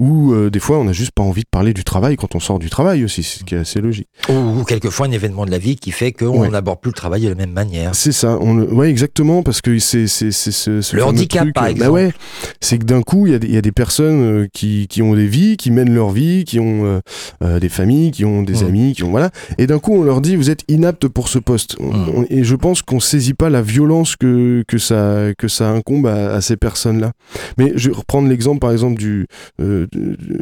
ou 0.00 0.32
euh, 0.32 0.50
des 0.50 0.58
fois 0.58 0.78
on 0.78 0.84
n'a 0.84 0.92
juste 0.92 1.12
pas 1.12 1.22
envie 1.22 1.42
de 1.42 1.48
parler 1.48 1.72
du 1.72 1.84
travail 1.84 2.16
quand 2.16 2.34
on 2.34 2.40
sort 2.40 2.58
du 2.58 2.68
travail 2.68 3.04
aussi, 3.04 3.22
ce 3.22 3.44
qui 3.44 3.54
est 3.54 3.58
assez 3.58 3.80
logique. 3.80 4.08
Ou, 4.28 4.32
ou 4.60 4.64
quelquefois 4.64 5.06
un 5.06 5.12
événement 5.12 5.46
de 5.46 5.50
la 5.52 5.58
vie 5.58 5.76
qui 5.76 5.92
fait 5.92 6.12
qu'on 6.12 6.40
Ouais. 6.42 6.48
n'aborde 6.48 6.80
plus 6.80 6.88
le 6.90 6.94
travail 6.94 7.22
de 7.22 7.28
la 7.28 7.34
même 7.36 7.52
manière. 7.52 7.94
C'est 7.94 8.10
ça, 8.12 8.38
on 8.40 8.58
ouais 8.58 8.90
exactement, 8.90 9.42
parce 9.44 9.60
que 9.60 9.78
c'est 9.78 10.08
c'est 10.08 10.30
ce, 10.32 10.96
Le 10.96 11.04
handicap, 11.04 11.42
truc, 11.42 11.54
par 11.54 11.64
euh, 11.64 11.68
exemple. 11.68 11.86
Bah 11.90 11.92
ouais, 11.92 12.12
c'est 12.60 12.78
que 12.78 12.84
d'un 12.84 13.02
coup 13.02 13.26
il 13.28 13.32
y, 13.32 13.36
a 13.36 13.38
des- 13.38 13.46
il 13.46 13.54
y 13.54 13.58
a 13.58 13.62
des 13.62 13.72
personnes 13.72 14.48
qui, 14.52 14.88
qui 14.88 15.00
ont 15.02 15.14
des 15.14 15.26
vies, 15.26 15.56
qui 15.56 15.70
mènent 15.70 15.94
leur 15.94 16.10
vie, 16.10 16.44
qui 16.44 16.58
ont 16.58 17.00
euh, 17.42 17.60
des 17.60 17.68
familles, 17.68 18.10
qui 18.10 18.24
ont 18.24 18.42
des 18.42 18.62
Mm. 18.64 18.66
amis, 18.66 18.92
qui 18.94 19.04
ont 19.04 19.10
voilà, 19.10 19.30
et 19.58 19.66
d'un 19.66 19.78
coup 19.78 19.92
on 19.94 20.02
leur 20.02 20.20
dit 20.22 20.36
vous 20.36 20.48
êtes 20.50 20.64
inapte 20.68 21.06
pour 21.08 21.28
ce 21.28 21.38
poste. 21.38 21.78
Mm. 21.80 21.84
on- 22.16 22.26
et 22.30 22.44
je 22.44 22.54
pense 22.56 22.80
qu'on 22.82 23.00
saisit 23.00 23.34
pas 23.34 23.50
la 23.50 23.60
violence 23.62 24.16
que 24.16 24.64
que 24.66 24.78
ça 24.78 25.26
que 25.36 25.48
ça 25.48 25.68
incombe 25.70 26.06
à, 26.06 26.34
à 26.34 26.40
ces 26.40 26.56
personnes-là. 26.56 27.12
Mais 27.58 27.72
je 27.76 27.90
vais 27.90 27.96
reprendre 27.96 28.28
l'exemple 28.28 28.60
par 28.60 28.72
exemple 28.72 28.98
du, 28.98 29.26
euh, 29.60 29.86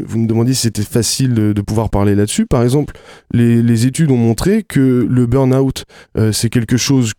vous 0.06 0.18
me 0.18 0.26
demandiez 0.28 0.54
si 0.54 0.62
c'était 0.62 0.82
facile 0.82 1.34
de, 1.34 1.52
de 1.52 1.60
pouvoir 1.62 1.90
parler 1.90 2.14
là-dessus. 2.14 2.46
Par 2.46 2.62
exemple, 2.62 2.94
les, 3.32 3.62
les 3.62 3.87
études 3.87 4.10
ont 4.10 4.16
montré 4.16 4.62
que 4.62 5.06
le 5.08 5.26
burn-out 5.26 5.84
euh, 6.16 6.30
c'est 6.32 6.50
quelque 6.50 6.76
chose 6.76 7.12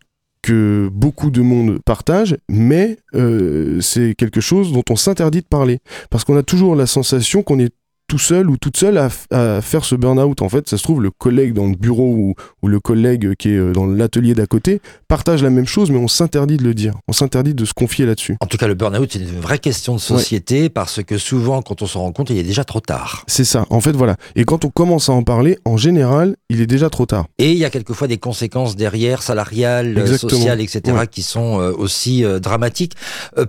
que 0.43 0.89
beaucoup 0.91 1.29
de 1.29 1.41
monde 1.41 1.77
partage, 1.85 2.35
mais 2.49 2.97
euh, 3.13 3.79
c'est 3.79 4.15
quelque 4.17 4.41
chose 4.41 4.71
dont 4.73 4.83
on 4.89 4.95
s'interdit 4.95 5.41
de 5.41 5.45
parler. 5.45 5.79
Parce 6.09 6.23
qu'on 6.23 6.35
a 6.35 6.41
toujours 6.41 6.75
la 6.75 6.87
sensation 6.87 7.43
qu'on 7.43 7.59
est 7.59 7.71
tout 8.11 8.19
seul 8.19 8.49
ou 8.49 8.57
toute 8.57 8.75
seule 8.75 8.97
à, 8.97 9.07
à 9.31 9.61
faire 9.61 9.85
ce 9.85 9.95
burn-out. 9.95 10.41
En 10.41 10.49
fait, 10.49 10.67
ça 10.67 10.77
se 10.77 10.83
trouve, 10.83 11.01
le 11.01 11.11
collègue 11.11 11.53
dans 11.53 11.67
le 11.67 11.77
bureau 11.77 12.13
ou, 12.13 12.35
ou 12.61 12.67
le 12.67 12.81
collègue 12.81 13.35
qui 13.35 13.51
est 13.51 13.57
euh, 13.57 13.71
dans 13.71 13.85
l'atelier 13.85 14.33
d'à 14.33 14.47
côté 14.47 14.81
partage 15.07 15.41
la 15.41 15.49
même 15.49 15.65
chose, 15.65 15.89
mais 15.91 15.97
on 15.97 16.09
s'interdit 16.09 16.57
de 16.57 16.63
le 16.63 16.73
dire. 16.73 16.93
On 17.07 17.13
s'interdit 17.13 17.53
de 17.53 17.63
se 17.63 17.71
confier 17.73 18.05
là-dessus. 18.05 18.35
En 18.41 18.47
tout 18.47 18.57
cas, 18.57 18.67
le 18.67 18.73
burn-out, 18.73 19.09
c'est 19.13 19.19
une 19.19 19.39
vraie 19.39 19.59
question 19.59 19.95
de 19.95 20.01
société 20.01 20.67
parce 20.69 21.01
que 21.01 21.17
souvent, 21.17 21.61
quand 21.61 21.81
on 21.81 21.85
s'en 21.85 22.01
rend 22.01 22.11
compte, 22.11 22.29
il 22.31 22.37
est 22.37 22.43
déjà 22.43 22.65
trop 22.65 22.81
tard. 22.81 23.23
C'est 23.27 23.45
ça, 23.45 23.65
en 23.69 23.79
fait, 23.79 23.93
voilà. 23.93 24.17
Et 24.35 24.43
quand 24.43 24.65
on 24.65 24.69
commence 24.69 25.07
à 25.07 25.13
en 25.13 25.23
parler, 25.23 25.57
en 25.63 25.77
général, 25.77 26.35
il 26.49 26.59
est 26.59 26.67
déjà 26.67 26.89
trop 26.89 27.05
tard. 27.05 27.27
Et 27.37 27.53
il 27.53 27.57
y 27.57 27.63
a 27.63 27.69
quelquefois 27.69 28.07
des 28.09 28.17
conséquences 28.17 28.75
derrière, 28.75 29.21
salariales, 29.23 29.97
euh, 29.97 30.01
Exactement. 30.01 30.29
sociales, 30.31 30.59
etc., 30.59 30.81
Ouais. 30.97 31.07
qui 31.07 31.21
sont 31.21 31.61
euh, 31.61 31.71
aussi 31.71 32.25
dramatiques. 32.41 32.95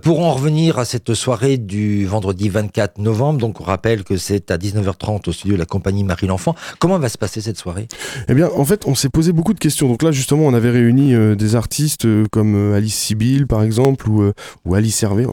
Pour 0.03 0.21
en 0.21 0.31
revenir 0.33 0.79
à 0.79 0.85
cette 0.85 1.13
soirée 1.15 1.57
du 1.57 2.05
vendredi 2.05 2.47
24 2.47 2.99
novembre, 2.99 3.39
donc 3.39 3.59
on 3.59 3.65
rappelle 3.65 4.05
que 4.05 4.15
c'est 4.15 4.52
à 4.53 4.57
19h30 4.57 5.29
au 5.29 5.31
studio 5.31 5.55
de 5.55 5.59
la 5.59 5.65
compagnie 5.65 6.03
Marie 6.03 6.27
l'Enfant. 6.27 6.55
Comment 6.79 6.99
va 6.99 7.09
se 7.09 7.17
passer 7.17 7.41
cette 7.41 7.57
soirée? 7.57 7.87
Eh 8.27 8.33
bien, 8.33 8.49
en 8.55 8.65
fait, 8.65 8.85
on 8.85 8.95
s'est 8.95 9.09
posé 9.09 9.31
beaucoup 9.31 9.53
de 9.53 9.59
questions. 9.59 9.87
Donc 9.87 10.03
là, 10.03 10.11
justement, 10.11 10.45
on 10.45 10.53
avait 10.53 10.69
réuni 10.69 11.13
euh, 11.13 11.35
des 11.35 11.55
artistes 11.55 12.05
euh, 12.05 12.25
comme 12.31 12.55
euh, 12.55 12.77
Alice 12.77 12.95
Sibyl, 12.95 13.47
par 13.47 13.63
exemple, 13.63 14.07
ou, 14.09 14.31
Alice 14.73 15.01
Hervé, 15.03 15.25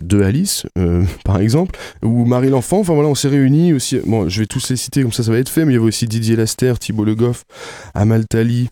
deux 0.00 0.22
Alice, 0.22 0.66
par 1.24 1.40
exemple, 1.40 1.78
ou 2.02 2.24
Marie 2.24 2.50
l'Enfant. 2.50 2.80
Enfin 2.80 2.94
voilà, 2.94 3.08
on 3.08 3.14
s'est 3.14 3.28
réunis 3.28 3.72
aussi. 3.72 4.00
Bon, 4.06 4.28
je 4.28 4.40
vais 4.40 4.46
tous 4.46 4.70
les 4.70 4.76
citer, 4.76 5.02
comme 5.02 5.12
ça, 5.12 5.22
ça 5.22 5.30
va 5.30 5.38
être 5.38 5.48
fait, 5.48 5.64
mais 5.64 5.72
il 5.72 5.76
y 5.76 5.78
avait 5.78 5.86
aussi 5.86 6.06
Didier 6.06 6.36
Laster, 6.36 6.74
Thibault 6.78 7.04
Le 7.04 7.14
Goff, 7.14 7.44
Amal 7.94 8.26
Tali. 8.26 8.68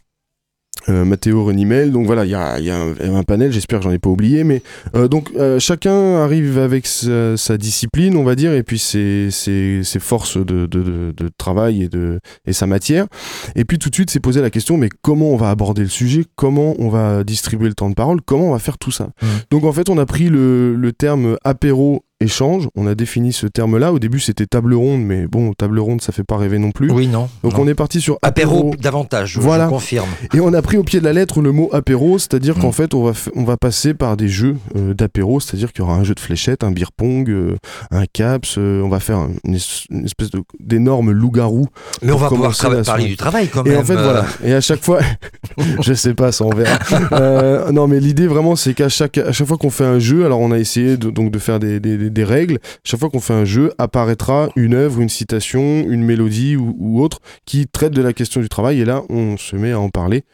Euh, 0.88 1.04
Matteo 1.04 1.44
Renimel, 1.44 1.92
donc 1.92 2.06
voilà, 2.06 2.24
il 2.24 2.30
y 2.30 2.34
a, 2.34 2.58
y 2.60 2.70
a 2.70 2.76
un, 2.76 3.14
un 3.14 3.22
panel, 3.22 3.52
j'espère 3.52 3.80
que 3.80 3.84
j'en 3.84 3.92
ai 3.92 3.98
pas 3.98 4.10
oublié, 4.10 4.44
mais 4.44 4.62
euh, 4.94 5.08
donc 5.08 5.30
euh, 5.36 5.58
chacun 5.58 6.16
arrive 6.16 6.58
avec 6.58 6.86
sa, 6.86 7.36
sa 7.36 7.58
discipline, 7.58 8.16
on 8.16 8.24
va 8.24 8.34
dire, 8.34 8.52
et 8.52 8.62
puis 8.62 8.78
ses, 8.78 9.30
ses, 9.30 9.82
ses 9.84 9.98
forces 9.98 10.36
de, 10.38 10.66
de, 10.66 10.82
de, 10.82 11.12
de 11.16 11.30
travail 11.36 11.82
et, 11.82 11.88
de, 11.88 12.20
et 12.46 12.52
sa 12.52 12.66
matière. 12.66 13.06
Et 13.54 13.64
puis 13.64 13.78
tout 13.78 13.90
de 13.90 13.94
suite, 13.94 14.10
s'est 14.10 14.20
posé 14.20 14.40
la 14.40 14.50
question, 14.50 14.76
mais 14.76 14.88
comment 15.02 15.30
on 15.30 15.36
va 15.36 15.50
aborder 15.50 15.82
le 15.82 15.88
sujet? 15.88 16.24
Comment 16.36 16.74
on 16.78 16.88
va 16.88 17.24
distribuer 17.24 17.68
le 17.68 17.74
temps 17.74 17.90
de 17.90 17.94
parole? 17.94 18.20
Comment 18.22 18.48
on 18.48 18.52
va 18.52 18.58
faire 18.58 18.78
tout 18.78 18.92
ça? 18.92 19.10
Mhm. 19.22 19.28
Donc 19.50 19.64
en 19.64 19.72
fait, 19.72 19.88
on 19.90 19.98
a 19.98 20.06
pris 20.06 20.28
le, 20.28 20.74
le 20.74 20.92
terme 20.92 21.36
apéro 21.44 22.04
échange, 22.20 22.68
on 22.76 22.86
a 22.86 22.94
défini 22.94 23.32
ce 23.32 23.46
terme-là. 23.46 23.92
Au 23.92 23.98
début, 23.98 24.20
c'était 24.20 24.46
table 24.46 24.74
ronde, 24.74 25.02
mais 25.02 25.26
bon, 25.26 25.52
table 25.52 25.78
ronde, 25.78 26.00
ça 26.00 26.12
fait 26.12 26.24
pas 26.24 26.36
rêver 26.38 26.58
non 26.58 26.70
plus. 26.70 26.90
Oui, 26.90 27.06
non. 27.08 27.28
Donc 27.42 27.54
non. 27.54 27.64
on 27.64 27.68
est 27.68 27.74
parti 27.74 28.00
sur 28.00 28.18
Apéro 28.22 28.72
davantage, 28.80 29.32
je, 29.34 29.40
Voilà. 29.40 29.64
je 29.66 29.70
confirme. 29.70 30.08
et 30.34 30.40
on 30.40 30.52
a 30.54 30.62
pris 30.62 30.76
au 30.78 30.82
pied 30.82 30.98
de 31.00 31.04
la 31.04 31.12
lettre 31.12 31.42
le 31.42 31.52
mot 31.52 31.68
apéro, 31.72 32.18
c'est-à-dire 32.18 32.56
Mm. 32.56 32.60
qu'en 32.62 32.72
fait, 32.72 32.94
on 32.94 33.04
va, 33.04 33.12
on 33.34 33.44
va 33.44 33.56
passer 33.58 33.92
par 33.94 34.16
des 34.16 34.28
jeux 34.28 34.56
euh, 34.76 34.94
d'apéro, 34.94 35.40
c'est-à-dire 35.40 35.72
qu'il 35.72 35.80
y 35.84 35.86
aura 35.86 35.94
un 35.96 36.04
jeu 36.04 36.14
de 36.14 36.20
fléchettes, 36.20 36.64
un 36.64 36.70
beer 36.70 36.90
pong, 36.96 37.28
euh, 37.28 37.56
un 37.90 38.04
caps, 38.10 38.54
euh, 38.58 38.80
on 38.82 38.88
va 38.88 39.00
faire 39.00 39.18
un- 39.18 39.30
une, 39.44 39.54
es- 39.56 39.84
une 39.90 40.04
espèce 40.06 40.30
d'énorme 40.58 41.10
loup-garou. 41.10 41.66
Mais 42.02 42.12
on 42.12 42.16
va 42.16 42.28
pouvoir 42.28 42.56
parler 42.84 43.08
du 43.08 43.16
travail 43.16 43.48
quand 43.48 43.64
Et 43.64 43.70
même. 43.70 43.80
en 43.80 43.84
fait, 43.84 43.94
voilà. 43.94 44.24
Et 44.44 44.54
à 44.54 44.60
chaque 44.62 44.82
fois, 44.82 45.00
je 45.82 45.92
sais 45.92 46.14
pas, 46.14 46.32
ça 46.32 46.44
on 46.44 46.50
verra. 46.50 47.70
Non, 47.72 47.86
mais 47.88 48.00
l'idée 48.00 48.26
vraiment, 48.26 48.56
c'est 48.56 48.74
qu'à 48.74 48.88
chaque, 48.88 49.18
à 49.18 49.32
chaque 49.32 49.46
fois 49.46 49.58
qu'on 49.58 49.70
fait 49.70 49.84
un 49.84 49.98
jeu, 49.98 50.24
alors 50.24 50.40
on 50.40 50.50
a 50.50 50.58
essayé 50.58 50.96
de, 50.96 51.10
donc 51.10 51.30
de 51.30 51.38
faire 51.38 51.58
des, 51.58 51.78
des, 51.80 51.96
des- 51.98 52.05
des 52.10 52.24
règles. 52.24 52.58
Chaque 52.84 53.00
fois 53.00 53.10
qu'on 53.10 53.20
fait 53.20 53.34
un 53.34 53.44
jeu, 53.44 53.72
apparaîtra 53.78 54.48
une 54.56 54.74
œuvre, 54.74 55.00
une 55.00 55.08
citation, 55.08 55.60
une 55.88 56.02
mélodie 56.02 56.56
ou, 56.56 56.74
ou 56.78 57.02
autre 57.02 57.20
qui 57.44 57.66
traite 57.66 57.92
de 57.92 58.02
la 58.02 58.12
question 58.12 58.40
du 58.40 58.48
travail. 58.48 58.80
Et 58.80 58.84
là, 58.84 59.02
on 59.08 59.36
se 59.36 59.56
met 59.56 59.72
à 59.72 59.80
en 59.80 59.88
parler. 59.90 60.24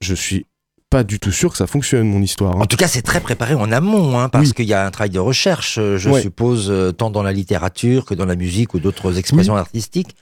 Je 0.00 0.14
suis 0.14 0.46
pas 0.88 1.04
du 1.04 1.20
tout 1.20 1.30
sûr 1.30 1.52
que 1.52 1.56
ça 1.56 1.66
fonctionne, 1.68 2.08
mon 2.08 2.20
histoire. 2.20 2.56
hein. 2.56 2.60
En 2.62 2.66
tout 2.66 2.76
cas, 2.76 2.88
c'est 2.88 3.02
très 3.02 3.20
préparé 3.20 3.54
en 3.54 3.70
amont, 3.70 4.18
hein, 4.18 4.28
parce 4.28 4.48
Oui. 4.48 4.54
qu'il 4.54 4.66
y 4.66 4.74
a 4.74 4.84
un 4.84 4.90
travail 4.90 5.10
de 5.10 5.20
recherche, 5.20 5.78
euh, 5.78 5.96
je 5.98 6.10
Ouais. 6.10 6.20
suppose, 6.20 6.66
euh, 6.68 6.90
tant 6.90 7.10
dans 7.10 7.22
la 7.22 7.32
littérature 7.32 8.04
que 8.04 8.14
dans 8.14 8.24
la 8.26 8.34
musique 8.34 8.74
ou 8.74 8.80
d'autres 8.80 9.16
expressions 9.16 9.54
artistiques. 9.54 10.16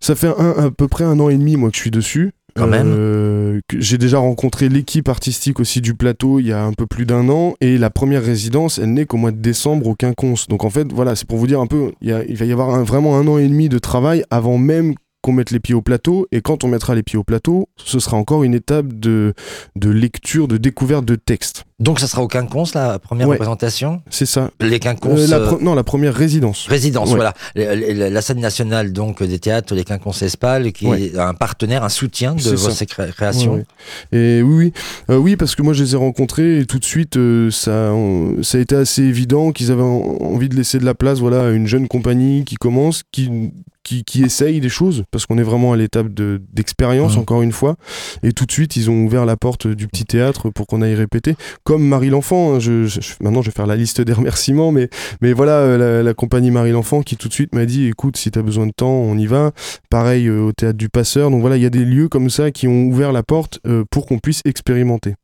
Ça 0.00 0.14
fait 0.16 0.28
un, 0.36 0.66
à 0.66 0.70
peu 0.70 0.88
près 0.88 1.04
un 1.04 1.20
an 1.20 1.28
et 1.28 1.36
demi, 1.36 1.56
moi, 1.56 1.70
que 1.70 1.76
je 1.76 1.82
suis 1.82 1.90
dessus. 1.90 2.32
Quand 2.54 2.66
même. 2.66 2.92
Euh, 2.96 3.60
J'ai 3.76 3.98
déjà 3.98 4.18
rencontré 4.18 4.68
l'équipe 4.68 5.08
artistique 5.08 5.60
aussi 5.60 5.80
du 5.80 5.94
plateau 5.94 6.38
il 6.40 6.46
y 6.46 6.52
a 6.52 6.62
un 6.64 6.72
peu 6.72 6.86
plus 6.86 7.06
d'un 7.06 7.28
an. 7.28 7.54
Et 7.60 7.78
la 7.78 7.90
première 7.90 8.22
résidence, 8.22 8.78
elle 8.78 8.92
n'est 8.92 9.06
qu'au 9.06 9.16
mois 9.16 9.32
de 9.32 9.40
décembre 9.40 9.86
au 9.86 9.94
Quinconce. 9.94 10.48
Donc 10.48 10.64
en 10.64 10.70
fait, 10.70 10.92
voilà, 10.92 11.16
c'est 11.16 11.26
pour 11.26 11.38
vous 11.38 11.46
dire 11.46 11.60
un 11.60 11.66
peu, 11.66 11.92
il, 12.00 12.12
va 12.12 12.44
y 12.44 12.52
avoir 12.52 12.84
vraiment 12.84 13.16
un 13.16 13.26
an 13.26 13.38
et 13.38 13.48
demi 13.48 13.68
de 13.68 13.78
travail 13.78 14.24
avant 14.30 14.58
même 14.58 14.94
qu'on 15.22 15.32
mette 15.32 15.50
les 15.50 15.60
pieds 15.60 15.74
au 15.74 15.82
plateau. 15.82 16.26
Et 16.32 16.40
quand 16.40 16.64
on 16.64 16.68
mettra 16.68 16.94
les 16.94 17.02
pieds 17.02 17.18
au 17.18 17.24
plateau, 17.24 17.68
ce 17.76 17.98
sera 17.98 18.16
encore 18.16 18.44
une 18.44 18.54
étape 18.54 18.92
de, 18.92 19.34
de 19.76 19.90
lecture, 19.90 20.48
de 20.48 20.56
découverte 20.56 21.04
de 21.04 21.14
texte. 21.16 21.64
Donc, 21.78 21.98
ça 21.98 22.06
sera 22.06 22.22
au 22.22 22.28
Quinconce, 22.28 22.74
la 22.74 22.98
première 22.98 23.26
Ouais. 23.28 23.36
représentation 23.36 24.02
C'est 24.10 24.26
ça. 24.26 24.50
Les 24.60 24.76
Euh, 24.76 24.78
Quinconces. 24.78 25.28
la 25.30 25.38
euh, 25.38 25.50
pre- 25.52 25.62
Non, 25.62 25.74
la 25.74 25.82
première 25.84 26.14
résidence. 26.14 26.66
Résidence, 26.68 27.08
Ouais. 27.10 27.16
voilà. 27.16 27.34
La, 27.54 28.20
scène 28.20 28.40
nationale 28.40 28.92
donc 28.92 29.22
des 29.22 29.38
théâtres, 29.38 29.74
les 29.74 29.84
Quinconces 29.84 30.20
Espal, 30.22 30.72
qui 30.72 30.86
Ouais. 30.86 31.02
est 31.04 31.18
un 31.18 31.32
partenaire, 31.34 31.82
un 31.84 31.88
soutien 31.88 32.34
de 32.34 32.50
vos 32.54 32.68
créations. 33.12 33.64
Et 34.12 34.42
oui, 34.42 34.54
oui, 34.54 34.72
Euh, 35.08 35.16
oui, 35.16 35.36
parce 35.36 35.54
que 35.54 35.62
moi 35.62 35.72
je 35.72 35.82
les 35.82 35.94
ai 35.94 35.96
rencontrés 35.96 36.58
et 36.60 36.66
tout 36.66 36.78
de 36.78 36.84
suite 36.84 37.16
euh, 37.16 37.50
ça, 37.50 37.92
on- 37.94 38.42
ça 38.42 38.58
a 38.58 38.60
été 38.60 38.76
assez 38.76 39.02
évident 39.02 39.50
qu'ils 39.52 39.70
avaient 39.72 39.82
en- 39.82 40.18
envie 40.20 40.48
de 40.50 40.56
laisser 40.56 40.78
de 40.78 40.84
la 40.84 40.94
place, 40.94 41.18
voilà, 41.18 41.46
à 41.46 41.50
une 41.50 41.66
jeune 41.66 41.88
compagnie 41.88 42.44
qui 42.44 42.56
commence, 42.56 43.02
qui 43.10 43.50
qui, 43.90 44.04
qui 44.04 44.22
essaye 44.22 44.60
des 44.60 44.68
choses, 44.68 45.02
parce 45.10 45.26
qu'on 45.26 45.36
est 45.36 45.42
vraiment 45.42 45.72
à 45.72 45.76
l'étape 45.76 46.14
de- 46.14 46.40
d'expérience, 46.52 47.16
encore 47.20 47.42
une 47.42 47.50
fois. 47.50 47.74
Et 48.22 48.30
tout 48.32 48.46
de 48.46 48.52
suite, 48.52 48.76
ils 48.76 48.88
ont 48.88 49.04
ouvert 49.04 49.26
la 49.26 49.36
porte 49.36 49.66
du 49.66 49.88
petit 49.88 50.04
théâtre 50.04 50.48
pour 50.50 50.68
qu'on 50.68 50.80
aille 50.80 50.94
répéter. 50.94 51.34
Comme 51.64 51.82
Marie 51.82 52.10
l'Enfant, 52.10 52.54
hein, 52.54 52.58
je, 52.60 52.86
je- 52.86 53.00
maintenant 53.20 53.42
je 53.42 53.50
vais 53.50 53.54
faire 53.56 53.66
la 53.66 53.74
liste 53.74 54.00
des 54.00 54.12
remerciements, 54.12 54.70
mais, 54.70 54.88
mais 55.20 55.32
voilà, 55.32 55.54
euh, 55.54 55.76
la, 55.78 56.02
la 56.04 56.14
compagnie 56.14 56.52
Marie 56.52 56.70
l'Enfant 56.70 57.02
qui 57.02 57.16
tout 57.16 57.26
de 57.26 57.32
suite 57.32 57.52
m'a 57.52 57.66
dit 57.66 57.86
écoute, 57.88 58.16
si 58.16 58.30
tu 58.30 58.38
as 58.38 58.42
besoin 58.42 58.66
de 58.68 58.72
temps, 58.72 58.92
on 58.92 59.18
y 59.18 59.26
va. 59.26 59.50
Pareil 59.90 60.28
euh, 60.28 60.40
au 60.42 60.52
théâtre 60.52 60.78
du 60.78 60.88
Passeur. 60.88 61.30
Donc 61.32 61.40
voilà, 61.40 61.56
il 61.56 61.62
y 61.64 61.66
a 61.66 61.70
des 61.70 61.84
lieux 61.84 62.08
comme 62.08 62.30
ça 62.30 62.52
qui 62.52 62.68
ont 62.68 62.84
ouvert 62.84 63.10
la 63.10 63.24
porte 63.24 63.58
euh, 63.66 63.82
pour 63.90 64.06
qu'on 64.06 64.18
puisse 64.20 64.40
expérimenter. 64.44 65.14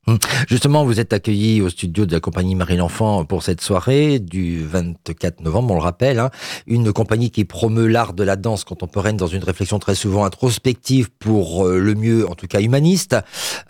Justement, 0.49 0.85
vous 0.85 0.99
êtes 0.99 1.13
accueilli 1.13 1.61
au 1.61 1.69
studio 1.69 2.05
de 2.07 2.13
la 2.13 2.21
compagnie 2.21 2.55
Marie 2.57 2.77
l'Enfant 2.77 3.25
pour 3.25 3.43
cette 3.45 3.61
soirée 3.61 4.19
du 4.19 4.65
24 4.65 5.41
novembre, 5.43 5.73
on 5.75 5.77
le 5.77 5.83
rappelle. 5.83 6.19
hein. 6.19 6.31
une 6.67 6.93
compagnie 6.93 7.31
qui 7.31 7.45
promeut 7.45 7.87
l'art 7.87 8.13
de 8.15 8.23
la 8.25 8.37
danse 8.37 8.56
contemporaine 8.65 9.17
dans 9.17 9.27
une 9.27 9.45
réflexion 9.45 9.79
très 9.79 9.95
souvent 9.95 10.25
introspective 10.25 11.11
pour 11.19 11.67
euh, 11.67 11.79
le 11.79 11.95
mieux, 11.95 12.29
en 12.29 12.35
tout 12.35 12.47
cas 12.47 12.61
humaniste. 12.61 13.17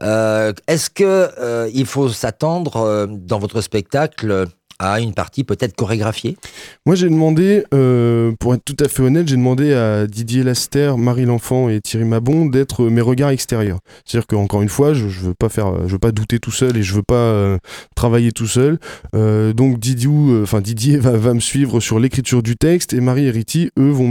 Euh, 0.03 0.53
Est-ce 0.66 0.90
que 0.90 1.31
euh, 1.38 1.70
il 1.72 1.87
faut 1.87 2.09
s'attendre 2.09 3.07
dans 3.09 3.38
votre 3.38 3.61
spectacle 3.61 4.46
à 4.79 5.01
une 5.01 5.15
partie 5.15 5.45
peut-être 5.45 5.75
chorégraphiée 5.75 6.37
Moi, 6.85 6.95
j'ai 6.95 7.09
demandé, 7.09 7.65
euh, 7.73 8.33
pour 8.39 8.55
être 8.55 8.65
tout 8.65 8.77
à 8.81 8.89
fait 8.89 9.03
honnête, 9.03 9.29
j'ai 9.29 9.37
demandé 9.37 9.73
à 9.73 10.07
Didier 10.07 10.43
Laster, 10.43 10.95
Marie 10.99 11.25
l'Enfant 11.25 11.69
et 11.69 11.81
Thierry 11.81 12.05
Mabon 12.05 12.47
d'être 12.47 12.85
mes 12.85 13.01
regards 13.01 13.31
extérieurs. 13.31 13.79
C'est-à-dire 14.05 14.27
qu'encore 14.27 14.62
une 14.62 14.69
fois, 14.69 14.95
je, 14.95 15.09
je 15.09 15.21
veux 15.21 15.35
pas 15.35 15.49
veux 15.49 15.99
pas 15.99 16.12
douter 16.12 16.39
tout 16.39 16.51
seul 16.51 16.77
et 16.77 16.83
je 16.83 16.95
veux 16.95 17.03
pas 17.03 17.15
euh, 17.15 17.59
travailler 17.95 18.33
tout 18.33 18.47
seul. 18.47 18.79
Euh, 19.15 19.53
donc 19.53 19.79
Didier 19.79 20.99
va, 20.99 21.35
me 21.35 21.41
suivre 21.41 21.81
sur 21.81 21.99
l'écriture 21.99 22.43
du 22.43 22.57
texte 22.57 22.93
et 22.93 23.01
Marie 23.01 23.27
et 23.27 23.31
Riti, 23.31 23.71
eux, 23.79 23.91
vont, 23.91 24.07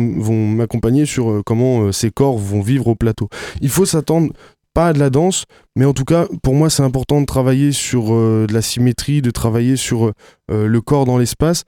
m'accompagner 0.47 1.06
sur 1.06 1.41
comment 1.45 1.91
ces 1.91 2.12
corps 2.12 2.38
vont 2.38 2.62
vivre 2.62 2.88
au 2.88 2.95
plateau. 2.95 3.30
Il 3.62 3.69
faut 3.69 3.86
s'attendre 3.86 4.32
pas 4.75 4.93
de 4.93 4.99
la 4.99 5.09
danse, 5.09 5.45
mais 5.75 5.85
en 5.85 5.93
tout 5.93 6.03
cas, 6.05 6.27
pour 6.43 6.53
moi, 6.53 6.69
c'est 6.69 6.83
important 6.83 7.19
de 7.21 7.25
travailler 7.25 7.71
sur 7.71 8.13
euh, 8.13 8.45
de 8.47 8.53
la 8.53 8.61
symétrie, 8.61 9.21
de 9.23 9.31
travailler 9.31 9.75
sur 9.77 10.11
euh, 10.51 10.67
le 10.67 10.81
corps 10.81 11.05
dans 11.05 11.17
l'espace, 11.17 11.63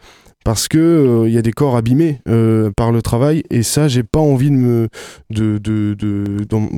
parce 0.45 0.67
que 0.67 0.77
euh, 0.77 1.27
il 1.27 1.33
y 1.33 1.37
a 1.37 1.41
des 1.41 1.51
corps 1.53 1.75
abîmés 1.75 2.21
euh, 2.29 2.69
par 2.77 2.91
le 2.91 3.01
travail, 3.01 3.43
et 3.49 3.63
ça, 3.63 3.87
j'ai 3.87 4.03
pas 4.03 4.19
envie 4.19 4.51
de 4.51 4.55
me, 4.55 4.87
de, 5.31 5.57
de, 5.57 5.95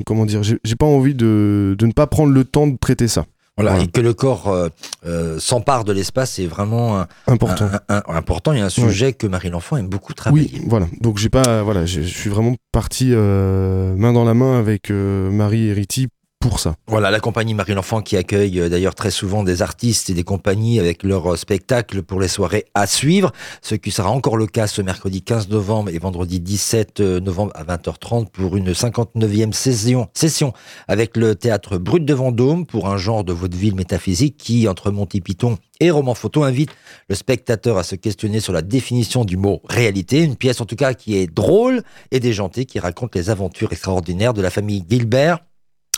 comment 0.06 0.26
dire, 0.26 0.42
j'ai 0.44 0.76
pas 0.78 0.86
envie 0.86 1.16
de, 1.16 1.76
de 1.78 1.86
ne 1.86 1.92
pas 1.92 2.08
prendre 2.08 2.32
le 2.32 2.44
temps 2.46 2.68
de 2.68 2.78
traiter 2.80 3.08
ça. 3.08 3.26
voilà, 3.58 3.80
et 3.82 3.88
que 3.88 4.00
le 4.00 4.14
corps 4.14 4.48
euh, 4.48 4.70
euh, 5.06 5.38
s'empare 5.40 5.84
de 5.84 5.92
l'espace, 5.92 6.34
c'est 6.36 6.46
vraiment 6.46 7.00
un- 7.02 7.08
Important. 7.28 7.66
un- 7.66 7.96
un- 7.98 8.02
un- 8.08 8.16
important 8.16 8.54
et 8.54 8.62
un 8.62 8.70
sujet 8.70 9.12
que 9.14 9.28
Marie 9.28 9.50
l'Enfant 9.50 9.76
aime 9.78 9.90
beaucoup 9.90 10.14
travailler. 10.14 10.50
Oui, 10.54 10.62
voilà. 10.68 10.88
Donc 11.02 11.18
j'ai 11.18 11.30
pas, 11.30 11.62
voilà, 11.64 11.86
je 11.86 12.02
suis 12.02 12.30
vraiment 12.30 12.56
parti 12.72 13.10
euh, 13.12 13.94
main 13.98 14.14
dans 14.14 14.24
la 14.24 14.34
main 14.34 14.58
avec 14.58 14.90
euh, 14.92 15.30
Marie 15.30 15.68
et 15.68 15.74
Riti 15.74 16.08
pour 16.40 16.60
ça. 16.60 16.76
Voilà, 16.88 17.12
la 17.12 17.20
compagnie 17.20 17.54
Marie 17.54 17.74
l'Enfant 17.74 18.02
qui 18.02 18.16
accueille 18.16 18.62
euh, 18.62 18.70
d'ailleurs 18.70 18.96
très 18.96 19.12
souvent 19.12 19.44
des 19.44 19.62
artistes 19.62 20.10
et 20.10 20.14
des 20.14 20.24
compagnies 20.24 20.80
avec 20.80 21.04
leurs 21.04 21.34
euh, 21.34 21.36
spectacles 21.36 22.02
pour 22.02 22.22
les 22.22 22.30
soirées 22.30 22.66
à 22.74 22.88
suivre, 22.88 23.34
ce 23.62 23.76
qui 23.76 23.92
sera 23.92 24.10
encore 24.10 24.38
le 24.38 24.48
cas 24.48 24.66
ce 24.66 24.82
mercredi 24.82 25.22
15 25.22 25.50
novembre 25.50 25.90
et 25.90 26.00
vendredi 26.00 26.40
17 26.40 27.02
novembre 27.02 27.52
à 27.56 27.66
20h30 27.66 28.30
pour 28.30 28.56
une 28.56 28.72
59e 28.72 29.52
session, 29.52 30.08
session 30.14 30.54
avec 30.88 31.18
le 31.18 31.36
théâtre 31.36 31.78
Brut 31.78 32.06
de 32.06 32.14
Vendôme 32.14 32.66
pour 32.66 32.88
un 32.88 32.98
genre 32.98 33.26
de 33.26 33.34
vaudeville 33.34 33.76
métaphysique 33.76 34.38
qui, 34.38 34.70
entre 34.70 34.92
Monty 34.92 35.20
Python 35.20 35.58
et 35.82 35.92
roman 35.92 36.14
photo, 36.14 36.44
invite 36.44 36.72
le 37.10 37.16
spectateur 37.16 37.78
à 37.78 37.84
se 37.84 37.96
questionner 37.96 38.40
sur 38.40 38.54
la 38.54 38.62
définition 38.62 39.26
du 39.26 39.36
mot 39.36 39.62
réalité, 39.68 40.24
une 40.24 40.38
pièce 40.38 40.62
en 40.62 40.66
tout 40.66 40.78
cas 40.78 40.94
qui 40.94 41.18
est 41.18 41.28
drôle 41.28 41.84
et 42.12 42.22
déjantée, 42.22 42.64
qui 42.64 42.80
raconte 42.80 43.16
les 43.16 43.30
aventures 43.30 43.74
extraordinaires 43.74 44.34
de 44.34 44.42
la 44.42 44.50
famille 44.50 44.86
Gilbert 44.90 45.40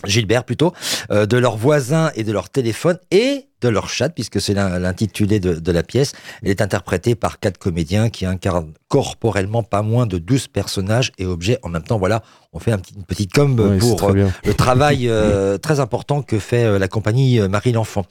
Gilbert 0.06 0.44
plutôt, 0.44 0.74
euh, 1.12 1.26
de 1.26 1.38
leurs 1.38 1.58
voisins 1.58 2.12
et 2.16 2.24
de 2.24 2.32
leur 2.32 2.50
téléphone 2.50 2.98
et 3.12 3.48
de 3.62 3.70
leur 3.70 3.90
chat, 3.90 4.10
puisque 4.10 4.42
c'est 4.42 4.54
l'in- 4.54 4.80
l'intitulé 4.80 5.40
de, 5.40 5.54
de 5.56 5.72
la 5.72 5.84
pièce. 5.84 6.14
Elle 6.44 6.50
est 6.50 6.62
interprétée 6.62 7.16
par 7.16 7.40
quatre 7.40 7.58
comédiens 7.58 8.10
qui 8.10 8.26
incarnent 8.26 8.72
corporellement 8.88 9.64
pas 9.64 9.82
moins 9.82 10.06
de 10.06 10.18
12 10.18 10.48
personnages 10.48 11.12
et 11.18 11.26
objets 11.26 11.58
en 11.64 11.70
même 11.70 11.84
temps. 11.84 11.98
Voilà, 11.98 12.24
on 12.54 12.60
fait 12.60 12.72
un 12.72 12.78
petit, 12.80 12.94
une 12.96 13.04
petite 13.04 13.32
com 13.32 13.56
pour 13.80 14.10
euh, 14.10 14.28
le 14.46 14.54
travail 14.54 15.08
euh, 15.08 15.58
très 15.58 15.80
important 15.80 16.22
que 16.22 16.40
fait 16.40 16.66
euh, 16.66 16.78
la 16.80 16.88
compagnie 16.90 17.40
Marie 17.48 17.72
l'Enfant. 17.72 18.06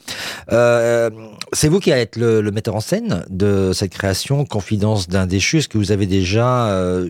C'est 1.52 1.68
vous 1.68 1.80
qui 1.80 1.92
allez 1.92 2.02
être 2.02 2.16
le, 2.16 2.40
le 2.40 2.50
metteur 2.50 2.74
en 2.76 2.80
scène 2.80 3.24
de 3.28 3.72
cette 3.74 3.92
création 3.92 4.44
Confidence 4.44 5.08
d'un 5.08 5.26
déchu. 5.26 5.58
Est-ce 5.58 5.68
que 5.68 5.78
vous 5.78 5.92
avez 5.92 6.06
déjà 6.06 6.50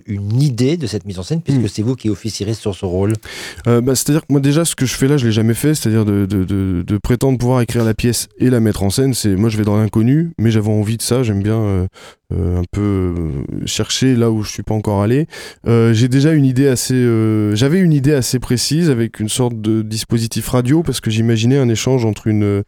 une 0.07 0.41
idée 0.43 0.77
de 0.77 0.87
cette 0.87 1.05
mise 1.05 1.19
en 1.19 1.23
scène, 1.23 1.43
puisque 1.43 1.61
Mm. 1.61 1.69
c'est 1.69 1.83
vous 1.83 1.95
qui 1.97 2.09
officierez 2.09 2.55
sur 2.55 2.75
ce 2.75 2.85
rôle? 2.87 3.15
Bah, 3.67 3.95
C'est-à-dire 3.95 4.23
que 4.23 4.27
moi 4.33 4.41
déjà 4.41 4.65
ce 4.65 4.75
que 4.75 4.87
je 4.87 4.95
fais 4.95 5.09
là 5.09 5.17
je 5.17 5.27
l'ai 5.27 5.33
jamais 5.33 5.55
fait, 5.55 5.75
c'est-à-dire 5.75 6.05
de, 6.05 6.25
de, 6.27 6.45
de, 6.45 6.83
de 6.87 6.99
prétendre 6.99 7.39
pouvoir 7.39 7.61
écrire 7.61 7.85
la 7.85 7.95
pièce 7.95 8.29
et 8.39 8.51
la 8.51 8.61
mettre 8.61 8.83
en 8.83 8.91
scène. 8.91 9.15
C'est 9.15 9.37
moi 9.37 9.49
je 9.49 9.57
vais 9.57 9.65
dans 9.65 9.77
l'inconnu, 9.77 10.33
mais 10.39 10.51
j'avais 10.51 10.71
envie 10.71 10.97
de 10.97 11.03
ça. 11.03 11.23
J'aime 11.23 11.43
bien 11.43 11.61
euh, 11.61 11.87
euh, 12.33 12.61
un 12.61 12.65
peu 12.71 12.81
euh, 12.81 13.67
chercher 13.67 14.17
là 14.17 14.31
où 14.31 14.43
je 14.43 14.51
suis 14.51 14.63
pas 14.63 14.75
encore 14.75 15.03
allé. 15.03 15.27
J'ai 15.67 16.09
déjà 16.09 16.33
une 16.33 16.45
idée 16.45 16.69
assez, 16.69 16.95
j'avais 17.55 17.81
une 17.81 17.93
idée 17.93 18.15
assez 18.15 18.39
précise 18.39 18.91
avec 18.91 19.21
une 19.21 19.29
sorte 19.29 19.61
de 19.61 19.83
dispositif 19.83 20.49
radio 20.49 20.83
parce 20.83 21.01
que 21.01 21.11
j'imaginais 21.11 21.59
un 21.59 21.69
échange 21.69 22.05
entre 22.05 22.27
une 22.27 22.63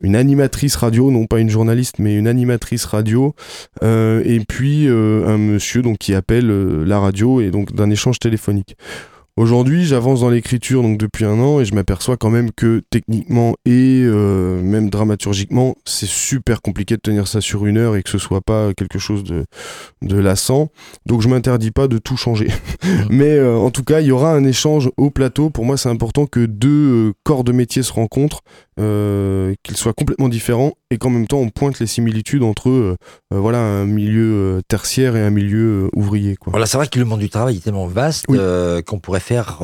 une 0.00 0.16
animatrice 0.16 0.74
radio, 0.76 1.10
non 1.10 1.26
pas 1.26 1.38
une 1.38 1.50
journaliste, 1.50 1.98
mais 1.98 2.16
une 2.16 2.26
animatrice 2.26 2.86
radio, 2.86 3.34
et 3.82 4.40
puis 4.48 4.88
un 4.88 5.38
monsieur 5.38 5.82
donc 5.82 5.98
qui 5.98 6.14
appelle 6.14 6.48
la 6.84 6.98
radio 6.98 7.40
et 7.40 7.50
donc 7.50 7.74
d'un 7.74 7.90
échange 7.90 8.18
téléphonique. 8.18 8.76
Aujourd'hui, 9.38 9.86
j'avance 9.86 10.20
dans 10.20 10.28
l'écriture 10.28 10.82
donc 10.82 10.98
depuis 10.98 11.24
un 11.24 11.40
an 11.40 11.58
et 11.58 11.64
je 11.64 11.74
m'aperçois 11.74 12.18
quand 12.18 12.28
même 12.28 12.52
que 12.52 12.82
techniquement 12.90 13.54
et 13.64 14.02
euh, 14.04 14.60
même 14.60 14.90
dramaturgiquement, 14.90 15.74
c'est 15.86 16.08
super 16.08 16.60
compliqué 16.60 16.96
de 16.96 17.00
tenir 17.00 17.26
ça 17.26 17.40
sur 17.40 17.64
une 17.64 17.78
heure 17.78 17.96
et 17.96 18.02
que 18.02 18.10
ce 18.10 18.18
soit 18.18 18.42
pas 18.42 18.74
quelque 18.74 18.98
chose 18.98 19.24
de, 19.24 19.46
de 20.02 20.18
lassant. 20.18 20.68
Donc 21.06 21.22
je 21.22 21.28
m'interdis 21.28 21.70
pas 21.70 21.88
de 21.88 21.96
tout 21.96 22.18
changer. 22.18 22.48
Mais 23.08 23.30
euh, 23.30 23.56
en 23.56 23.70
tout 23.70 23.84
cas, 23.84 24.00
il 24.02 24.08
y 24.08 24.12
aura 24.12 24.34
un 24.34 24.44
échange 24.44 24.90
au 24.98 25.08
plateau. 25.08 25.48
Pour 25.48 25.64
moi, 25.64 25.78
c'est 25.78 25.88
important 25.88 26.26
que 26.26 26.44
deux 26.44 26.68
euh, 27.08 27.12
corps 27.24 27.42
de 27.42 27.52
métier 27.52 27.82
se 27.82 27.92
rencontrent, 27.94 28.42
euh, 28.80 29.54
qu'ils 29.62 29.76
soient 29.76 29.92
complètement 29.92 30.28
différents 30.28 30.72
et 30.90 30.96
qu'en 30.98 31.10
même 31.10 31.26
temps 31.26 31.38
on 31.38 31.50
pointe 31.50 31.78
les 31.78 31.86
similitudes 31.86 32.42
entre 32.42 32.70
euh, 32.70 32.96
voilà 33.30 33.58
un 33.58 33.84
milieu 33.84 34.32
euh, 34.32 34.60
tertiaire 34.66 35.14
et 35.16 35.20
un 35.22 35.30
milieu 35.30 35.88
ouvrier. 35.94 36.36
Quoi. 36.36 36.50
Voilà, 36.52 36.66
c'est 36.66 36.76
vrai 36.78 36.86
que 36.86 36.98
le 36.98 37.04
monde 37.04 37.20
du 37.20 37.28
travail 37.30 37.56
est 37.56 37.60
tellement 37.64 37.86
vaste 37.86 38.24
Oui. 38.28 38.38
qu'on 38.86 38.98
pourrait 38.98 39.20
faire 39.20 39.60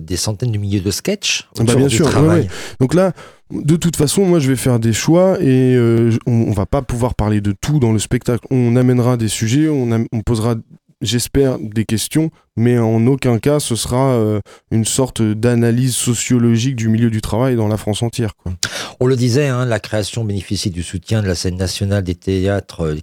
des 0.00 0.16
centaines 0.16 0.52
de 0.52 0.58
milliers 0.58 0.80
de 0.80 0.90
sketchs 0.90 1.48
Bah, 1.56 1.62
autour 1.62 1.76
bien 1.76 1.86
du 1.86 1.96
sûr, 1.96 2.10
travail. 2.10 2.42
ouais. 2.42 2.48
Donc 2.80 2.94
là, 2.94 3.12
de 3.50 3.76
toute 3.76 3.96
façon, 3.96 4.24
moi 4.26 4.38
je 4.38 4.48
vais 4.48 4.56
faire 4.56 4.78
des 4.78 4.92
choix 4.92 5.36
et 5.40 5.74
euh, 5.74 6.16
on, 6.26 6.32
on 6.48 6.52
va 6.52 6.66
pas 6.66 6.82
pouvoir 6.82 7.14
parler 7.14 7.40
de 7.40 7.52
tout 7.58 7.78
dans 7.80 7.92
le 7.92 7.98
spectacle. 7.98 8.46
On 8.50 8.76
amènera 8.76 9.16
des 9.16 9.28
sujets, 9.28 9.68
on, 9.68 9.90
am- 9.92 10.06
on 10.12 10.20
posera, 10.20 10.54
j'espère, 11.00 11.58
des 11.58 11.84
questions, 11.84 12.30
mais 12.56 12.78
en 12.78 13.06
aucun 13.06 13.38
cas 13.38 13.58
ce 13.60 13.74
sera 13.76 14.12
euh, 14.12 14.40
une 14.70 14.84
sorte 14.84 15.22
d'analyse 15.22 15.94
sociologique 15.94 16.76
du 16.76 16.88
milieu 16.88 17.10
du 17.10 17.20
travail 17.20 17.56
dans 17.56 17.68
la 17.68 17.76
France 17.76 18.02
entière. 18.02 18.36
Quoi. 18.36 18.52
On 19.00 19.06
le 19.06 19.16
disait, 19.16 19.46
hein, 19.48 19.64
la 19.64 19.80
création 19.80 20.24
bénéficie 20.24 20.70
du 20.70 20.82
soutien 20.82 21.22
de 21.22 21.26
la 21.26 21.34
scène 21.34 21.56
nationale 21.56 22.02
des 22.02 22.14
théâtres 22.14 22.82
euh, 22.82 22.94
des 22.94 23.00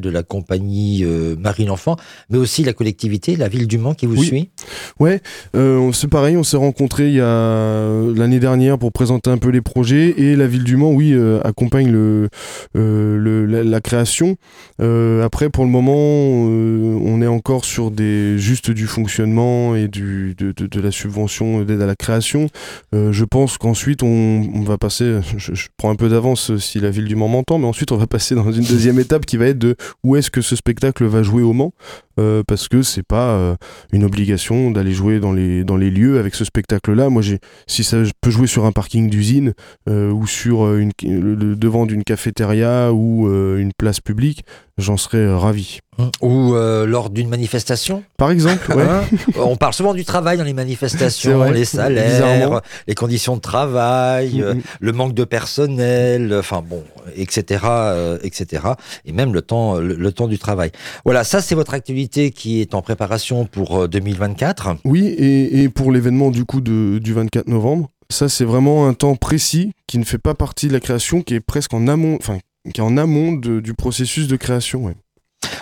de 0.00 0.10
la 0.10 0.22
compagnie 0.22 1.04
euh, 1.04 1.36
Marie 1.38 1.64
l'Enfant, 1.66 1.96
mais 2.30 2.38
aussi 2.38 2.64
la 2.64 2.72
collectivité, 2.72 3.36
la 3.36 3.48
ville 3.48 3.66
du 3.66 3.78
Mans 3.78 3.94
qui 3.94 4.06
vous 4.06 4.16
Oui. 4.18 4.26
suit. 4.26 4.50
Euh, 5.54 5.76
on- 5.78 5.92
c'est 5.92 6.08
pareil, 6.08 6.36
on 6.36 6.42
s'est 6.42 6.56
rencontrés 6.56 7.08
il 7.08 7.14
y 7.14 7.20
a 7.20 7.24
euh, 7.24 8.14
l'année 8.16 8.40
dernière 8.40 8.78
pour 8.78 8.92
présenter 8.92 9.30
un 9.30 9.38
peu 9.38 9.50
les 9.50 9.60
projets 9.60 10.14
et 10.18 10.34
la 10.36 10.46
ville 10.46 10.64
du 10.64 10.76
Mans, 10.76 10.90
oui, 10.90 11.12
euh, 11.12 11.40
accompagne 11.44 11.90
le, 11.90 12.28
euh, 12.76 13.16
le- 13.16 13.46
la, 13.46 13.62
la 13.62 13.80
création. 13.80 14.36
Euh, 14.80 15.22
après, 15.24 15.50
pour 15.50 15.64
le 15.64 15.70
moment, 15.70 15.94
euh, 15.96 16.95
on 17.00 17.22
est 17.22 17.26
encore 17.26 17.64
sur 17.64 17.90
des 17.90 18.38
juste 18.38 18.70
du 18.70 18.86
fonctionnement 18.86 19.74
et 19.74 19.88
de, 19.88 20.80
la 20.80 20.90
subvention 20.90 21.62
d'aide 21.62 21.80
à 21.80 21.86
la 21.86 21.96
création. 21.96 22.48
Euh, 22.94 23.12
je 23.12 23.24
pense 23.24 23.58
qu'ensuite, 23.58 24.02
on, 24.02 24.62
va 24.62 24.78
passer, 24.78 25.20
je, 25.36 25.66
prends 25.76 25.90
un 25.90 25.96
peu 25.96 26.08
d'avance 26.08 26.56
si 26.58 26.80
la 26.80 26.90
ville 26.90 27.06
du 27.06 27.16
Mans 27.16 27.28
m'entend, 27.28 27.58
mais 27.58 27.66
ensuite, 27.66 27.92
on 27.92 27.96
va 27.96 28.06
passer 28.06 28.34
dans 28.34 28.50
une 28.50 28.64
deuxième 28.64 28.98
étape 28.98 29.26
qui 29.26 29.36
va 29.36 29.46
être 29.46 29.58
de 29.58 29.76
où 30.04 30.16
est-ce 30.16 30.30
que 30.30 30.40
ce 30.40 30.56
spectacle 30.56 31.04
va 31.04 31.22
jouer 31.22 31.42
au 31.42 31.52
Mans. 31.52 31.72
Euh, 32.18 32.42
parce 32.48 32.68
que 32.68 32.80
c'est 32.80 33.02
pas 33.02 33.32
euh, 33.32 33.56
une 33.92 34.02
obligation 34.02 34.70
d'aller 34.70 34.92
jouer 34.92 35.20
dans 35.20 35.34
les, 35.34 35.64
dans 35.64 35.76
les 35.76 35.90
lieux 35.90 36.18
avec 36.18 36.34
ce 36.34 36.46
spectacle-là. 36.46 37.10
Moi, 37.10 37.20
j'ai, 37.20 37.40
si 37.66 37.84
ça 37.84 38.04
je 38.04 38.12
peux 38.22 38.30
jouer 38.30 38.46
sur 38.46 38.64
un 38.64 38.72
parking 38.72 39.10
d'usine 39.10 39.52
ou 39.86 40.26
sur 40.26 40.74
une, 40.76 40.92
devant 41.02 41.84
d'une 41.84 42.04
cafétéria 42.04 42.92
ou 42.92 43.28
une 43.28 43.72
place 43.76 44.00
publique, 44.00 44.44
j'en 44.78 44.96
serais 44.96 45.18
euh, 45.18 45.36
ravi. 45.36 45.78
Ou 46.20 46.54
euh, 46.54 46.84
lors 46.86 47.08
d'une 47.08 47.28
manifestation. 47.30 48.02
Par 48.18 48.30
exemple, 48.30 48.70
ouais. 48.74 48.82
Hein 48.82 49.02
on 49.36 49.56
parle 49.56 49.72
souvent 49.72 49.94
du 49.94 50.04
travail 50.04 50.36
dans 50.36 50.44
les 50.44 50.52
manifestations, 50.52 51.38
vrai, 51.38 51.52
les 51.54 51.64
salaires, 51.64 52.60
les 52.86 52.94
conditions 52.94 53.36
de 53.36 53.40
travail, 53.40 54.42
euh, 54.42 54.54
Mhm. 54.54 54.62
le 54.80 54.92
manque 54.92 55.14
de 55.14 55.24
personnel, 55.24 56.34
enfin 56.38 56.62
bon, 56.68 56.82
etc., 57.16 57.64
euh, 57.64 58.18
etc. 58.22 58.62
Et 59.06 59.12
même 59.12 59.32
le 59.32 59.40
temps, 59.42 59.76
le, 59.76 59.94
le 59.94 60.12
temps 60.12 60.28
du 60.28 60.38
travail. 60.38 60.70
Voilà, 61.04 61.24
ça 61.24 61.40
c'est 61.40 61.54
votre 61.54 61.72
activité 61.74 62.30
qui 62.30 62.60
est 62.60 62.74
en 62.74 62.82
préparation 62.82 63.46
pour 63.46 63.82
euh, 63.84 63.88
2024. 63.88 64.76
Oui, 64.84 65.06
et, 65.06 65.62
et 65.62 65.68
pour 65.70 65.92
l'événement 65.92 66.30
du 66.30 66.44
coup 66.44 66.60
de, 66.60 66.98
du 66.98 67.14
24 67.14 67.48
novembre, 67.48 67.88
ça 68.10 68.28
c'est 68.28 68.44
vraiment 68.44 68.86
un 68.86 68.92
temps 68.94 69.16
précis 69.16 69.72
qui 69.86 69.98
ne 69.98 70.04
fait 70.04 70.18
pas 70.18 70.34
partie 70.34 70.68
de 70.68 70.72
la 70.74 70.80
création, 70.80 71.22
qui 71.22 71.34
est 71.34 71.40
presque 71.40 71.72
en 71.74 71.88
amont, 71.88 72.16
enfin 72.20 72.38
qui 72.72 72.80
est 72.80 72.84
en 72.84 72.96
amont 72.96 73.32
de- 73.32 73.60
du 73.60 73.74
processus 73.74 74.28
de 74.28 74.36
création. 74.36 74.84
ouais. 74.84 74.94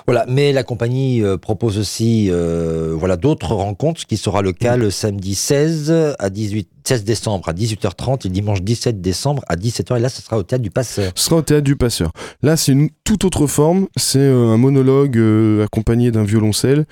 Voilà, 0.07 0.25
mais 0.29 0.53
la 0.53 0.63
compagnie 0.63 1.23
euh, 1.23 1.37
propose 1.39 1.79
aussi 1.79 2.29
euh, 2.31 2.95
voilà 2.97 3.17
d'autres 3.17 3.55
rencontres, 3.55 4.01
ce 4.03 4.07
qui 4.07 4.17
sera 4.19 4.41
le 4.43 4.53
cas 4.53 4.77
le 4.77 4.91
samedi 4.91 5.35
16 5.35 6.15
à 6.19 6.31
18 6.31 6.69
16 6.87 7.05
décembre 7.05 7.49
à 7.49 7.53
18h30 7.55 8.27
et 8.27 8.31
dimanche 8.31 8.61
17 8.63 9.01
décembre 9.01 9.43
à 9.49 9.57
17h 9.57 9.97
et 9.97 10.01
là 10.01 10.11
ce 10.11 10.21
sera 10.23 10.37
au 10.39 10.43
théâtre 10.43 10.63
du 10.63 10.71
Passeur. 10.71 11.11
Ce 11.15 11.25
sera 11.25 11.37
au 11.37 11.43
théâtre 11.43 11.65
du 11.65 11.77
Passeur. 11.77 12.13
Là, 12.43 12.57
c'est 12.59 12.73
une 12.73 12.91
toute 13.05 13.25
autre 13.25 13.47
forme. 13.47 13.87
C'est 13.97 14.19
euh, 14.19 14.49
un 14.49 14.59
monologue 14.59 15.17
euh, 15.17 15.65
accompagné 15.65 16.11
d'un 16.11 16.25
violoncelle 16.25 16.85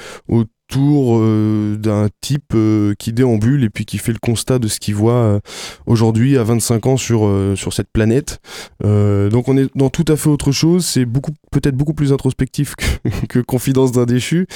euh, 0.80 1.76
d'un 1.76 2.08
type 2.20 2.52
euh, 2.54 2.94
qui 2.98 3.12
déambule 3.12 3.64
et 3.64 3.70
puis 3.70 3.84
qui 3.84 3.98
fait 3.98 4.12
le 4.12 4.18
constat 4.18 4.58
de 4.58 4.68
ce 4.68 4.80
qu'il 4.80 4.94
voit 4.94 5.14
euh, 5.14 5.40
aujourd'hui 5.86 6.38
à 6.38 6.44
25 6.44 6.86
ans 6.86 6.96
sur, 6.96 7.30
sur 7.56 7.72
cette 7.72 7.90
planète. 7.92 8.40
Donc 8.82 9.48
on 9.48 9.56
est 9.56 9.70
dans 9.76 9.90
tout 9.90 10.04
à 10.08 10.16
fait 10.16 10.28
autre 10.28 10.52
chose. 10.52 10.84
C'est 10.84 11.04
beaucoup 11.04 11.32
peut-être 11.52 11.76
beaucoup 11.76 11.94
plus 11.94 12.12
introspectif 12.12 12.74
que, 12.74 13.08
que 13.28 13.38
Confidence 13.38 13.92
d'un 13.92 14.06
déchu. 14.06 14.46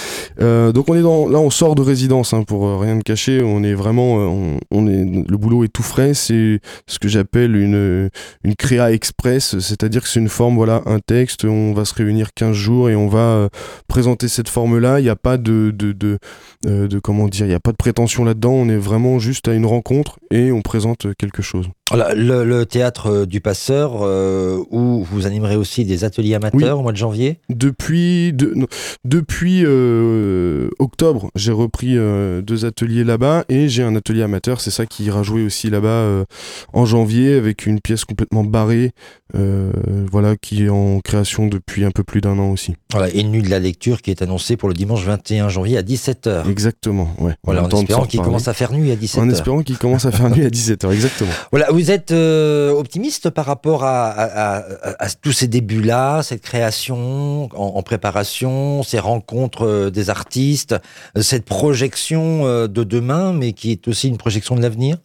Euh, 0.41 0.73
donc 0.73 0.89
on 0.89 0.97
est 0.97 1.03
dans 1.03 1.29
là 1.29 1.39
on 1.39 1.51
sort 1.51 1.75
de 1.77 1.83
résidence 1.83 2.33
hein, 2.33 2.43
pour 2.43 2.67
euh, 2.67 2.79
rien 2.79 2.97
de 2.97 3.03
cacher. 3.03 3.43
On 3.45 3.63
est 3.63 3.75
vraiment 3.75 4.19
euh, 4.19 4.27
on, 4.27 4.59
on 4.73 4.89
est 4.89 5.05
le 5.29 5.37
boulot 5.37 5.63
est 5.63 5.69
tout 5.69 5.85
frais. 5.85 6.15
C'est 6.15 6.61
ce 6.87 6.99
que 6.99 7.09
j'appelle 7.09 7.55
une 7.55 8.11
une 8.43 8.57
créa 8.57 8.93
express, 8.93 9.59
c'est-à-dire 9.59 10.03
que 10.03 10.09
c'est 10.09 10.21
une 10.21 10.29
forme, 10.29 10.57
voilà, 10.57 10.83
un 10.87 10.99
texte, 10.99 11.45
on 11.45 11.73
va 11.73 11.85
se 11.85 11.95
réunir 11.95 12.35
15 12.35 12.53
jours 12.55 12.91
et 12.91 12.97
on 12.97 13.09
va 13.09 13.19
euh, 13.19 13.49
présenter 13.89 14.29
cette 14.29 14.49
forme-là. 14.49 15.01
Il 15.01 15.05
n'y 15.05 15.09
a 15.09 15.17
pas 15.17 15.37
de, 15.37 15.73
de, 15.75 15.93
de, 15.93 16.19
euh, 16.67 16.89
de 16.89 16.99
comment 16.99 17.29
dire, 17.29 17.47
il 17.47 17.51
n'y 17.51 17.55
a 17.55 17.61
pas 17.61 17.73
de 17.73 17.77
prétention 17.77 18.25
là-dedans. 18.25 18.53
On 18.53 18.69
est 18.69 18.77
vraiment 18.77 19.19
juste 19.19 19.49
à 19.49 19.55
une 19.55 19.67
rencontre 19.67 20.19
et 20.31 20.51
on 20.53 20.63
présente 20.63 21.07
quelque 21.17 21.43
chose. 21.43 21.69
Voilà, 21.89 22.15
le, 22.15 22.45
le 22.45 22.67
théâtre 22.67 23.07
euh, 23.13 23.27
du 23.27 23.41
Passeur 23.41 24.01
euh, 24.03 24.59
où 24.73 25.05
vous 25.05 25.25
animerez 25.27 25.55
aussi 25.55 25.85
des 25.85 26.03
ateliers 26.03 26.35
amateurs 26.35 26.81
au 26.81 26.83
mois 26.83 26.91
de 26.91 26.97
janvier? 26.97 27.39
Depuis, 27.49 28.33
de- 28.33 28.53
non, 28.57 28.67
depuis 29.05 29.63
euh, 29.65 30.69
octobre, 30.81 31.31
j'ai 31.37 31.53
repris 31.53 31.97
euh, 31.97 32.43
deux 32.43 32.65
ateliers 32.65 33.05
là-bas 33.05 33.45
et 33.49 33.69
j'ai 33.69 33.85
un 33.85 33.95
atelier 33.95 34.23
amateur. 34.23 34.61
C'est 34.61 34.73
ça 34.73 34.85
qui 34.87 35.05
ira 35.05 35.23
jouer 35.23 35.45
aussi 35.45 35.71
là-bas 35.71 36.25
en 36.73 36.87
janvier 36.87 37.35
avec 37.35 37.67
une 37.67 37.81
pièce 37.81 38.05
complètement 38.05 38.43
barrée, 38.43 38.91
voilà, 39.35 40.37
qui 40.37 40.65
est 40.65 40.69
en 40.69 41.01
création 41.01 41.47
depuis 41.47 41.85
un 41.85 41.91
peu 41.91 42.03
plus 42.03 42.21
d'un 42.21 42.39
an 42.39 42.51
aussi. 42.51 42.75
Voilà, 42.93 43.11
et 43.15 43.21
une 43.21 43.31
nuit 43.31 43.43
de 43.43 43.51
la 43.51 43.59
lecture 43.59 44.03
qui 44.03 44.11
est 44.11 44.23
annoncée 44.23 44.57
pour 44.57 44.69
le 44.69 44.75
dimanche 44.75 45.05
21 45.05 45.49
janvier 45.49 45.79
à 45.79 45.83
17h. 45.83 46.45
Exactement, 46.57 47.11
ouais. 47.21 47.35
Voilà, 47.45 47.65
en 47.65 47.69
espérant 47.69 48.07
qu'il 48.07 48.21
commence 48.23 48.49
à 48.49 48.55
faire 48.55 48.73
nuit 48.73 48.91
à 48.91 48.97
17h. 48.97 49.21
En 49.21 49.29
espérant 49.29 49.63
qu'il 49.63 49.77
commence 49.77 50.07
à 50.07 50.11
faire 50.11 50.31
nuit 50.31 50.47
à 50.47 50.49
17h, 50.49 50.91
exactement. 50.91 51.31
Voilà, 51.53 51.71
vous 51.71 51.91
êtes 51.91 52.13
euh, 52.13 52.71
optimiste 52.71 53.29
par 53.29 53.45
rapport 53.45 53.85
à, 53.85 54.07
à- 54.09 54.25
à- 54.25 54.91
à- 54.91 55.05
à 55.05 55.09
tous 55.11 55.33
ces 55.33 55.49
débuts-là, 55.49 56.23
cette 56.23 56.41
création 56.41 57.45
en, 57.55 57.77
en 57.77 57.83
préparation, 57.83 58.83
ces 58.83 58.99
rencontres 58.99 59.67
euh, 59.67 59.91
des 59.91 60.09
artistes, 60.09 60.75
euh, 61.17 61.21
cette 61.23 61.45
projection 61.45 62.45
de 62.67 62.85
demain, 62.85 63.35
mais 63.35 63.53
qui 63.53 63.71
est 63.73 63.87
aussi 63.87 64.09
une 64.09 64.17
projection 64.17 64.55
de 64.57 64.63
l'avenir? 64.63 64.97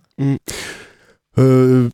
Euh, 1.38 1.90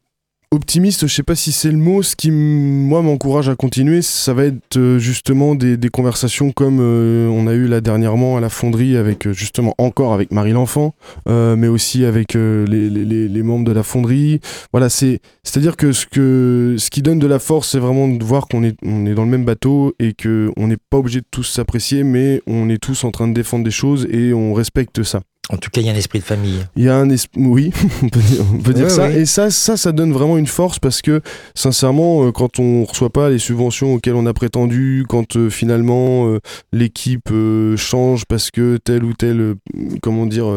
optimiste, 0.51 1.07
je 1.07 1.13
sais 1.13 1.23
pas 1.23 1.35
si 1.35 1.51
c'est 1.51 1.71
le 1.71 1.77
mot. 1.77 2.01
Ce 2.03 2.15
qui, 2.15 2.31
moi, 2.31 3.01
m'encourage 3.01 3.49
à 3.49 3.55
continuer, 3.55 4.01
ça 4.01 4.33
va 4.33 4.45
être 4.45 4.77
euh, 4.77 4.97
justement 4.97 5.55
des, 5.55 5.77
conversations 5.89 6.51
comme 6.51 6.79
euh, 6.81 7.27
on 7.29 7.47
a 7.47 7.53
eu 7.53 7.67
là 7.67 7.81
dernièrement 7.81 8.37
à 8.37 8.41
la 8.41 8.49
fonderie 8.49 8.97
avec 8.97 9.25
euh, 9.25 9.33
justement 9.33 9.73
encore 9.77 10.13
avec 10.13 10.31
Marie 10.31 10.51
L'Enfant, 10.51 10.93
mais 11.27 11.67
aussi 11.67 12.05
avec 12.05 12.33
les, 12.33 12.89
les, 12.89 13.43
membres 13.43 13.65
de 13.65 13.71
la 13.71 13.83
fonderie. 13.83 14.39
Voilà, 14.71 14.89
c'est 14.89 15.19
c'est-à-dire 15.43 15.75
que 15.75 15.91
ce 15.91 16.05
que 16.05 16.75
ce 16.77 16.89
qui 16.89 17.01
donne 17.01 17.19
de 17.19 17.27
la 17.27 17.39
force, 17.39 17.69
c'est 17.69 17.79
vraiment 17.79 18.07
de 18.07 18.23
voir 18.23 18.47
qu'on 18.47 18.63
est 18.63 18.75
on 18.83 19.05
est 19.05 19.13
dans 19.13 19.23
le 19.23 19.29
même 19.29 19.45
bateau 19.45 19.93
et 19.99 20.13
que 20.13 20.51
on 20.57 20.67
n'est 20.67 20.77
pas 20.89 20.97
obligé 20.97 21.21
de 21.21 21.25
tous 21.31 21.43
s'apprécier, 21.43 22.03
mais 22.03 22.41
on 22.47 22.69
est 22.69 22.77
tous 22.81 23.03
en 23.03 23.11
train 23.11 23.27
de 23.27 23.33
défendre 23.33 23.63
des 23.63 23.71
choses 23.71 24.07
et 24.11 24.33
on 24.33 24.53
respecte 24.53 25.03
ça. 25.03 25.21
En 25.49 25.55
tout 25.57 25.69
cas, 25.69 25.79
il 25.79 25.87
y 25.87 25.89
a 25.89 25.93
un 25.93 25.95
esprit 25.95 26.19
de 26.19 26.23
famille. 26.25 26.59
Il 26.75 26.83
y 26.83 26.89
a 26.89 26.97
un 26.97 27.09
esprit, 27.09 27.39
oui, 27.41 27.71
on 28.03 28.09
peut 28.09 28.19
dire, 28.19 28.43
on 28.53 28.57
peut 28.57 28.73
dire 28.73 28.83
Ouais, 28.85 28.89
ça. 28.89 29.07
ouais. 29.07 29.21
Et 29.21 29.25
ça, 29.25 29.49
ça, 29.49 29.77
ça 29.77 29.91
donne 29.93 30.11
vraiment 30.11 30.37
une 30.37 30.47
force 30.47 30.77
parce 30.77 31.01
que, 31.01 31.21
sincèrement, 31.55 32.25
euh, 32.27 32.31
quand 32.33 32.59
on 32.59 32.83
reçoit 32.83 33.09
pas 33.11 33.29
les 33.29 33.39
subventions 33.39 33.93
auxquelles 33.93 34.15
on 34.15 34.25
a 34.25 34.33
prétendu, 34.33 35.05
quand 35.07 35.37
euh, 35.37 35.49
finalement 35.49 36.27
euh, 36.27 36.39
l'équipe 36.73 37.29
euh, 37.31 37.77
change 37.77 38.25
parce 38.25 38.51
que 38.51 38.77
tel 38.83 39.05
ou 39.05 39.13
tel, 39.13 39.55
comment 40.01 40.25
dire, 40.25 40.47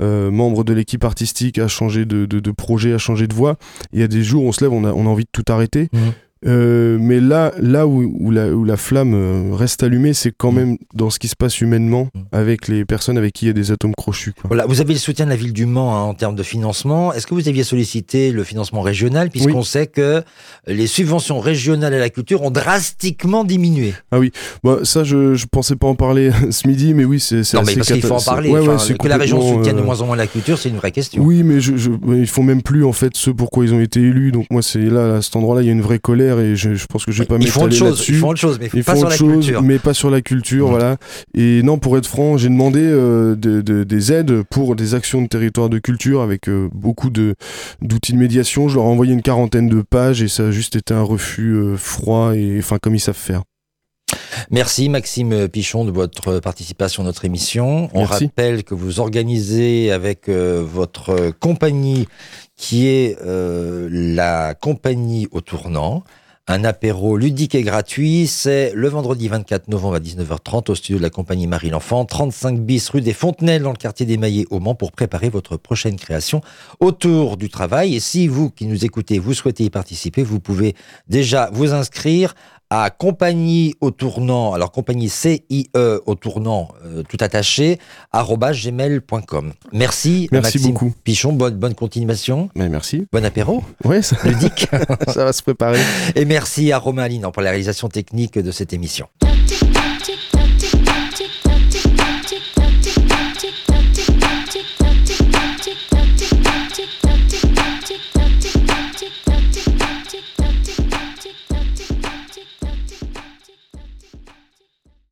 membre 0.00 0.64
de 0.64 0.72
l'équipe 0.72 1.04
artistique 1.04 1.58
a 1.58 1.68
changé 1.68 2.04
de, 2.04 2.26
de, 2.26 2.40
de 2.40 2.50
projet, 2.50 2.92
a 2.92 2.98
changé 2.98 3.26
de 3.28 3.34
voix, 3.34 3.56
il 3.92 4.00
y 4.00 4.02
a 4.02 4.08
des 4.08 4.22
jours 4.24 4.44
où 4.44 4.48
on 4.48 4.52
se 4.52 4.64
lève, 4.64 4.72
on 4.72 4.84
a, 4.84 4.92
on 4.92 5.06
a 5.06 5.08
envie 5.08 5.24
de 5.24 5.30
tout 5.32 5.44
arrêter. 5.52 5.88
Mhm. 5.92 6.00
Euh, 6.46 6.98
mais 7.00 7.20
là, 7.20 7.52
là 7.58 7.86
où, 7.86 8.02
où, 8.20 8.30
la, 8.30 8.48
où 8.48 8.64
la 8.64 8.76
flamme 8.76 9.14
euh, 9.14 9.54
reste 9.54 9.82
allumée, 9.82 10.12
c'est 10.12 10.32
quand 10.36 10.52
Mhm. 10.52 10.58
même 10.58 10.76
dans 10.94 11.10
ce 11.10 11.18
qui 11.18 11.28
se 11.28 11.36
passe 11.36 11.60
humainement 11.60 12.08
Mhm. 12.14 12.22
avec 12.32 12.68
les 12.68 12.84
personnes 12.84 13.16
avec 13.18 13.32
qui 13.32 13.46
il 13.46 13.48
y 13.48 13.50
a 13.50 13.54
des 13.54 13.70
atomes 13.72 13.94
crochus. 13.96 14.32
Quoi. 14.32 14.44
Voilà, 14.48 14.66
vous 14.66 14.80
avez 14.80 14.92
le 14.92 14.98
soutien 14.98 15.24
de 15.24 15.30
la 15.30 15.36
ville 15.36 15.52
du 15.52 15.66
Mans 15.66 15.96
hein, 15.96 16.02
en 16.02 16.14
termes 16.14 16.36
de 16.36 16.42
financement. 16.42 17.12
Est-ce 17.12 17.26
que 17.26 17.34
vous 17.34 17.48
aviez 17.48 17.64
sollicité 17.64 18.30
le 18.30 18.44
financement 18.44 18.82
régional 18.82 19.30
puisqu'on 19.30 19.62
sait 19.62 19.86
que 19.86 20.22
les 20.66 20.86
subventions 20.86 21.40
régionales 21.40 21.94
à 21.94 21.98
la 21.98 22.10
culture 22.10 22.42
ont 22.42 22.50
drastiquement 22.50 23.44
diminué? 23.44 23.94
Bah, 24.62 24.78
ça, 24.82 25.04
je, 25.04 25.34
je 25.34 25.46
pensais 25.50 25.76
pas 25.76 25.86
en 25.86 25.94
parler 25.94 26.30
ce 26.50 26.66
midi, 26.68 26.94
mais 26.94 27.04
oui, 27.04 27.20
c'est 27.20 27.36
Non, 27.54 27.62
mais 27.66 27.74
parce 27.74 27.88
qu'il 27.92 28.02
faut 28.02 28.14
en 28.14 28.20
parler. 28.20 28.48
c'est- 28.50 28.54
ouais, 28.54 28.68
Enfin, 28.68 28.86
ouais, 28.92 28.98
que 28.98 29.08
la 29.08 29.16
région 29.16 29.40
soutienne 29.40 29.76
de 29.76 29.80
euh, 29.80 29.84
moins 29.84 30.00
en 30.00 30.06
moins 30.06 30.16
la 30.16 30.26
culture, 30.26 30.58
c'est 30.58 30.68
une 30.68 30.76
vraie 30.76 30.92
question. 30.92 31.22
Oui, 31.22 31.42
mais 31.42 31.60
je, 31.60 31.76
je, 31.76 31.90
mais 32.04 32.18
ils 32.18 32.26
font 32.26 32.42
même 32.42 32.62
plus 32.62 32.84
en 32.84 32.92
fait 32.92 33.16
ce 33.16 33.30
pourquoi 33.30 33.64
ils 33.64 33.72
ont 33.74 33.80
été 33.80 34.00
élus. 34.00 34.32
Donc 34.32 34.46
moi, 34.50 34.62
c'est 34.62 34.78
là, 34.90 35.16
à 35.16 35.22
cet 35.22 35.36
endroit-là, 35.36 35.62
il 35.62 35.66
y 35.66 35.68
a 35.68 35.72
une 35.72 35.80
vraie 35.82 35.98
colère 35.98 36.33
et 36.40 36.56
je, 36.56 36.74
je 36.74 36.86
pense 36.86 37.04
que 37.04 37.12
je 37.12 37.20
vais 37.22 37.26
pas 37.26 37.38
m'étaler 37.38 37.78
là-dessus. 37.78 38.12
ils 38.12 38.18
font 38.18 38.28
autre 38.28 38.40
chose, 38.40 38.58
mais 38.60 38.82
pas 38.82 38.96
sur 38.96 39.08
la 39.08 39.16
culture. 39.16 39.62
mais 39.62 39.78
pas 39.78 39.94
sur 39.94 40.10
la 40.10 40.20
culture, 40.22 40.68
voilà. 40.68 40.96
Et 41.34 41.62
non, 41.62 41.78
pour 41.78 41.96
être 41.98 42.06
franc, 42.06 42.36
j'ai 42.36 42.48
demandé 42.48 42.80
euh, 42.82 43.34
de- 43.36 43.60
de- 43.60 43.84
des 43.84 44.12
aides 44.12 44.42
pour 44.50 44.76
des 44.76 44.94
actions 44.94 45.22
de 45.22 45.26
territoire 45.28 45.68
de 45.68 45.78
culture 45.78 46.22
avec 46.22 46.48
euh, 46.48 46.68
beaucoup 46.72 47.10
de 47.10 47.34
d'outils 47.82 48.12
de 48.12 48.18
médiation. 48.18 48.68
Je 48.68 48.76
leur 48.76 48.84
ai 48.84 48.88
envoyé 48.88 49.12
une 49.12 49.22
quarantaine 49.22 49.68
de 49.68 49.82
pages 49.82 50.22
et 50.22 50.28
ça 50.28 50.48
a 50.48 50.50
juste 50.50 50.76
été 50.76 50.94
un 50.94 51.02
refus 51.02 51.52
euh, 51.54 51.76
froid 51.76 52.34
et 52.34 52.56
enfin 52.58 52.78
comme 52.80 52.94
ils 52.94 53.00
savent 53.00 53.14
faire. 53.16 53.42
Merci 54.50 54.88
Maxime 54.88 55.48
Pichon 55.48 55.84
de 55.84 55.90
votre 55.90 56.38
participation 56.40 57.02
à 57.02 57.06
notre 57.06 57.24
émission. 57.24 57.88
On 57.94 58.00
Merci. 58.00 58.24
rappelle 58.26 58.62
que 58.62 58.74
vous 58.74 59.00
organisez 59.00 59.90
avec 59.90 60.28
euh, 60.28 60.62
votre 60.64 61.30
compagnie 61.40 62.06
qui 62.56 62.86
est 62.86 63.16
euh, 63.24 63.88
la 63.90 64.54
compagnie 64.54 65.26
au 65.32 65.40
tournant 65.40 66.04
un 66.46 66.62
apéro 66.64 67.16
ludique 67.16 67.54
et 67.54 67.62
gratuit. 67.62 68.26
C'est 68.26 68.72
le 68.74 68.88
vendredi 68.88 69.28
24 69.28 69.68
novembre 69.68 69.94
à 69.94 70.00
19h30 70.00 70.70
au 70.70 70.74
studio 70.74 70.98
de 70.98 71.02
la 71.02 71.10
compagnie 71.10 71.46
Marie 71.46 71.70
L'Enfant, 71.70 72.04
35 72.04 72.60
bis 72.60 72.90
rue 72.90 73.00
des 73.00 73.14
Fontenelles 73.14 73.62
dans 73.62 73.70
le 73.70 73.76
quartier 73.76 74.04
des 74.04 74.18
Maillets 74.18 74.44
au 74.50 74.60
Mans 74.60 74.74
pour 74.74 74.92
préparer 74.92 75.30
votre 75.30 75.56
prochaine 75.56 75.96
création 75.96 76.42
autour 76.80 77.38
du 77.38 77.48
travail. 77.48 77.94
Et 77.94 78.00
si 78.00 78.28
vous 78.28 78.50
qui 78.50 78.66
nous 78.66 78.84
écoutez, 78.84 79.18
vous 79.18 79.32
souhaitez 79.32 79.64
y 79.64 79.70
participer, 79.70 80.22
vous 80.22 80.40
pouvez 80.40 80.74
déjà 81.08 81.48
vous 81.52 81.72
inscrire 81.72 82.34
compagnie 82.98 83.74
au 83.80 83.90
tournant, 83.90 84.52
alors 84.52 84.72
compagnie 84.72 85.08
C-I-E 85.08 86.02
au 86.06 86.14
tournant, 86.14 86.68
tout 87.08 87.18
attaché, 87.20 87.78
gmail.com. 88.12 89.52
Merci, 89.72 90.28
merci 90.32 90.58
Maxime 90.58 90.72
beaucoup. 90.72 90.92
Pichon, 91.04 91.32
bonne, 91.32 91.54
bonne 91.54 91.74
continuation. 91.74 92.48
Mais 92.54 92.68
merci. 92.68 93.06
Bon 93.12 93.24
apéro. 93.24 93.62
Oui, 93.84 94.02
ça... 94.02 94.16
ludique. 94.24 94.68
ça 95.08 95.24
va 95.24 95.32
se 95.32 95.42
préparer. 95.42 95.80
Et 96.14 96.24
merci 96.24 96.72
à 96.72 96.78
Romain 96.78 97.04
Alinan 97.04 97.32
pour 97.32 97.42
la 97.42 97.50
réalisation 97.50 97.88
technique 97.88 98.38
de 98.38 98.50
cette 98.50 98.72
émission. 98.72 99.08